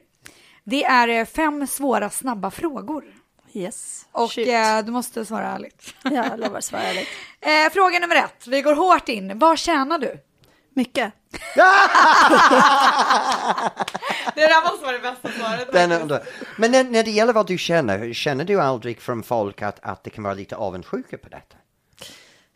[0.64, 3.04] Det är eh, fem svåra snabba frågor.
[3.52, 4.06] yes.
[4.12, 5.94] Och eh, du måste svara ärligt.
[6.02, 7.08] Jag lovar att svara ärligt.
[7.40, 9.38] Eh, fråga nummer ett, vi går hårt in.
[9.38, 10.18] Vad tjänar du?
[10.74, 11.12] Mycket.
[14.34, 15.72] Det där måste vara det bästa svaret.
[15.72, 16.20] Den
[16.56, 20.04] men när, när det gäller vad du känner, känner du aldrig från folk att, att
[20.04, 21.56] det kan vara lite avundsjuka på detta?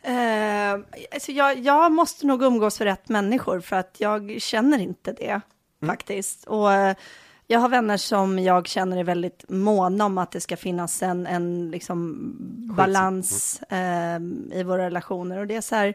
[0.03, 0.73] Eh,
[1.11, 5.41] alltså jag, jag måste nog umgås för rätt människor för att jag känner inte det
[5.85, 6.43] faktiskt.
[6.47, 6.95] Och eh,
[7.47, 11.27] jag har vänner som jag känner är väldigt måna om att det ska finnas en,
[11.27, 12.17] en liksom
[12.77, 14.19] balans eh,
[14.59, 15.37] i våra relationer.
[15.37, 15.93] Och det är så här,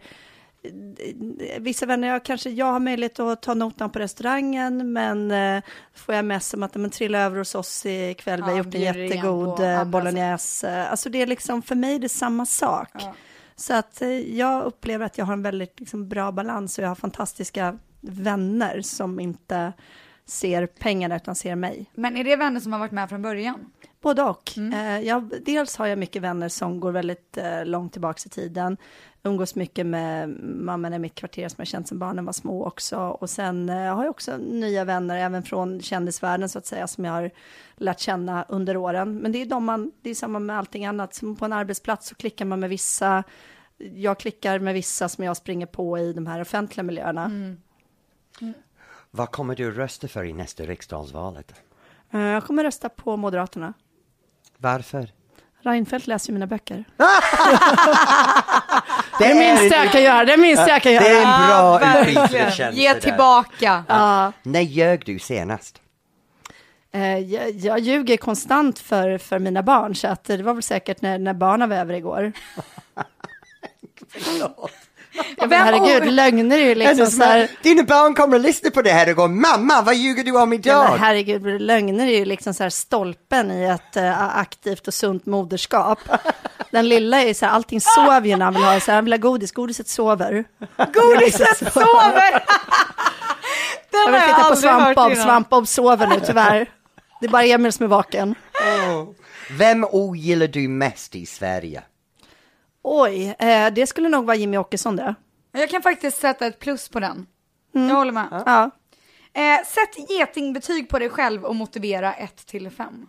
[0.63, 5.63] eh, vissa vänner, jag kanske jag har möjlighet att ta notan på restaurangen, men eh,
[5.95, 8.75] får jag mess om att men, trilla över hos oss ikväll, vi har Ja, gjort
[8.75, 10.87] en jättegod bolognese.
[10.91, 12.89] Alltså det är liksom, för mig är det samma sak.
[12.93, 13.15] Ja.
[13.57, 16.89] Så att eh, jag upplever att jag har en väldigt liksom, bra balans och jag
[16.89, 19.73] har fantastiska vänner som inte
[20.25, 21.91] ser pengarna utan ser mig.
[21.95, 23.71] Men är det vänner som har varit med från början?
[24.01, 24.53] Både och.
[24.57, 24.73] Mm.
[24.73, 28.77] Eh, jag, dels har jag mycket vänner som går väldigt eh, långt tillbaka i tiden.
[29.27, 32.99] Umgås mycket med mamman i mitt kvarter som jag känt sedan barnen var små också.
[32.99, 37.05] Och sen eh, har jag också nya vänner, även från kändisvärlden så att säga, som
[37.05, 37.31] jag har
[37.77, 39.19] lärt känna under åren.
[39.19, 41.15] Men det är de man, det är samma med allting annat.
[41.15, 43.25] Som på en arbetsplats så klickar man med vissa.
[43.77, 47.31] Jag klickar med vissa som jag springer på i de här offentliga miljöerna.
[49.11, 51.55] Vad kommer du rösta för i nästa riksdagsvalet?
[52.11, 53.73] Eh, jag kommer rösta på Moderaterna.
[54.57, 55.13] Varför?
[55.61, 56.85] Reinfeldt läser ju mina böcker.
[59.19, 61.81] Det minsta jag kan göra, det minsta jag kan Det är göra.
[61.81, 62.79] en bra utbytestjänst.
[62.79, 63.85] Ge tillbaka.
[63.89, 64.33] Ja.
[64.43, 65.81] När ljög du senast?
[66.93, 71.03] Eh, jag, jag ljuger konstant för, för mina barn, så att det var väl säkert
[71.03, 72.33] när, när barnen var över igår.
[75.37, 77.51] Ja, men herregud, lögner är ju liksom så här...
[77.63, 80.53] Dina barn kommer att lyssna på det här och gå Mamma, vad ljuger du om
[80.53, 80.91] Ja, idag?
[80.91, 85.27] men herregud, lögner är ju liksom så här stolpen i ett eh, aktivt och sunt
[85.27, 85.99] moderskap.
[86.71, 89.05] Den lilla är så här, allting sover ju när han vill ha, så här, han
[89.05, 90.45] vill ha godis, godiset sover.
[90.93, 92.33] Godiset sover!
[93.91, 95.17] Den Jag vill titta på Svampbob.
[95.17, 96.71] Svampbob sover nu tyvärr.
[97.21, 98.35] Det är bara Emil som är vaken.
[99.51, 101.83] Vem ogillar du mest i Sverige?
[102.89, 105.15] Oj, eh, det skulle nog vara Jimmy Åkesson det.
[105.53, 107.27] Jag kan faktiskt sätta ett plus på den.
[107.73, 108.43] Jag håller med.
[108.47, 108.71] Ja.
[109.33, 113.07] Eh, sätt getingbetyg på dig själv och motivera 1 till 5.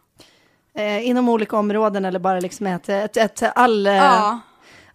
[0.76, 3.88] Eh, inom olika områden eller bara liksom ett, ett, ett all...
[3.88, 4.40] eh, Ja.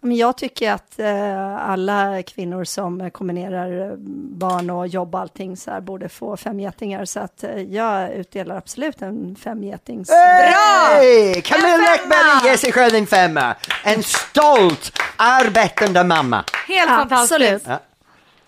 [0.05, 3.95] Men jag tycker att eh, alla kvinnor som kombinerar eh,
[4.37, 7.05] barn och jobb och allting så här borde få fem getingar.
[7.05, 10.09] Så att eh, jag utdelar absolut en femgetings...
[10.09, 11.41] Hey!
[11.41, 11.91] Camilla En femma!
[11.91, 13.55] Läckberg ger sig själv en femma.
[13.83, 16.43] En stolt arbetande mamma.
[16.67, 17.09] Helt Absolut.
[17.63, 17.65] fantastiskt.
[17.67, 17.79] Ja.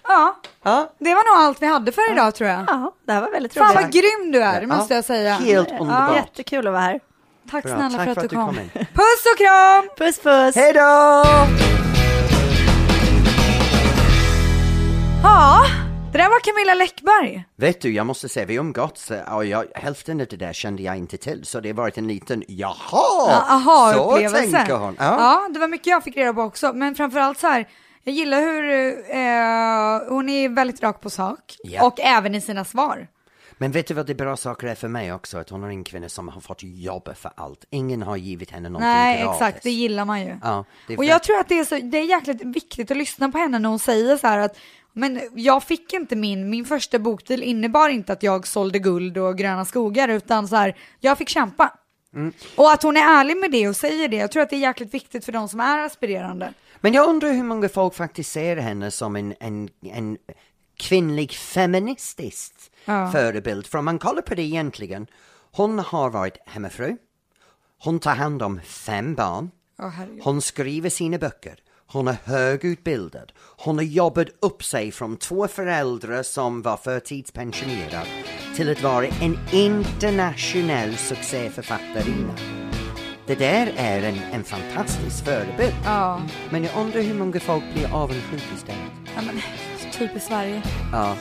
[0.08, 0.90] Ja, Ja.
[1.00, 2.64] det var nog allt vi hade för idag tror jag.
[2.68, 3.76] Ja, det här var väldigt Fan roligt.
[3.82, 4.68] vad grym du är, Ja.
[4.68, 5.34] måste jag säga.
[5.34, 6.16] Helt Ja, underbart.
[6.16, 7.00] jättekul att vara här.
[7.52, 8.60] Tack Bra, snälla tack för att du kom.
[8.60, 8.70] in.
[8.74, 9.90] Puss och kram!
[9.98, 10.56] Puss puss!
[10.56, 11.24] Hej då!
[15.24, 15.66] Ja,
[16.12, 17.46] det där var Camilla Läckberg.
[17.58, 20.98] Vet du, jag måste säga, vi umgåtts och jag, hälften av det där kände jag
[20.98, 24.52] inte till, så det har varit en liten jaha, Ja, så Aha-upplevelse.
[24.58, 24.96] tänker hon.
[25.00, 25.06] Ja.
[25.20, 27.68] Ja, det var mycket jag fick reda på också, men framförallt så här,
[28.04, 28.70] Jag gillar hur
[29.16, 31.86] eh, hon är väldigt rak på sak Ja.
[31.88, 33.08] och även i sina svar.
[33.58, 35.38] Men vet du vad det bra saker är för mig också?
[35.38, 37.66] Att hon är en kvinna som har fått jobba för allt.
[37.70, 39.42] Ingen har givit henne någonting Nej, gratis.
[39.42, 40.38] exakt, det gillar man ju.
[40.44, 43.32] Ja, Och för- jag tror att det är, så, det är jäkligt viktigt att lyssna
[43.32, 44.58] på henne när hon säger så här att
[44.94, 49.38] men jag fick inte min, min första bokdeal innebar inte att jag sålde guld och
[49.38, 51.74] gröna skogar utan så här, jag fick kämpa.
[52.16, 52.34] Mm.
[52.56, 54.60] Och att hon är ärlig med det och säger det, jag tror att det är
[54.60, 56.54] jäkligt viktigt för de som är aspirerande.
[56.82, 60.18] Men jag undrar hur många folk faktiskt ser henne som en, en, en
[60.78, 62.54] kvinnlig feministisk
[62.86, 63.12] Ja.
[63.12, 63.68] förebild.
[63.68, 65.08] För om man kollar på det egentligen,
[65.52, 66.98] hon har varit hemmafru,
[67.84, 70.22] hon tar hand om fem barn, herregud.
[70.24, 71.56] hon skriver sina böcker,
[71.88, 78.08] hon är högutbildad, hon har jobbat upp sig från två föräldrar som var förtidspensionerade
[78.56, 82.34] till att vara en internationell succéförfattarinna.
[83.28, 85.74] Det där är en, en fantastisk förebild.
[85.86, 88.92] Ja, Men jag undrar hur många folk blir avundsjuka istället.
[89.16, 89.42] ja men
[89.98, 90.62] typ i Sverige.
[90.92, 91.14] Ja.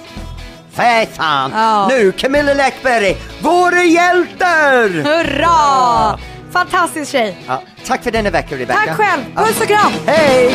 [0.70, 1.50] Fy fan!
[1.54, 1.88] Ja.
[1.88, 4.88] Nu Camilla Läckberg, våra hjältar!
[4.88, 6.18] Hurra!
[6.50, 7.38] Fantastisk tjej!
[7.46, 8.80] Ja, tack för denna vecka Rebecca.
[8.86, 9.22] Tack själv!
[9.36, 9.92] Puss och kram!
[10.06, 10.54] Hej!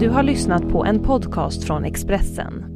[0.00, 2.75] Du har lyssnat på en podcast från Expressen.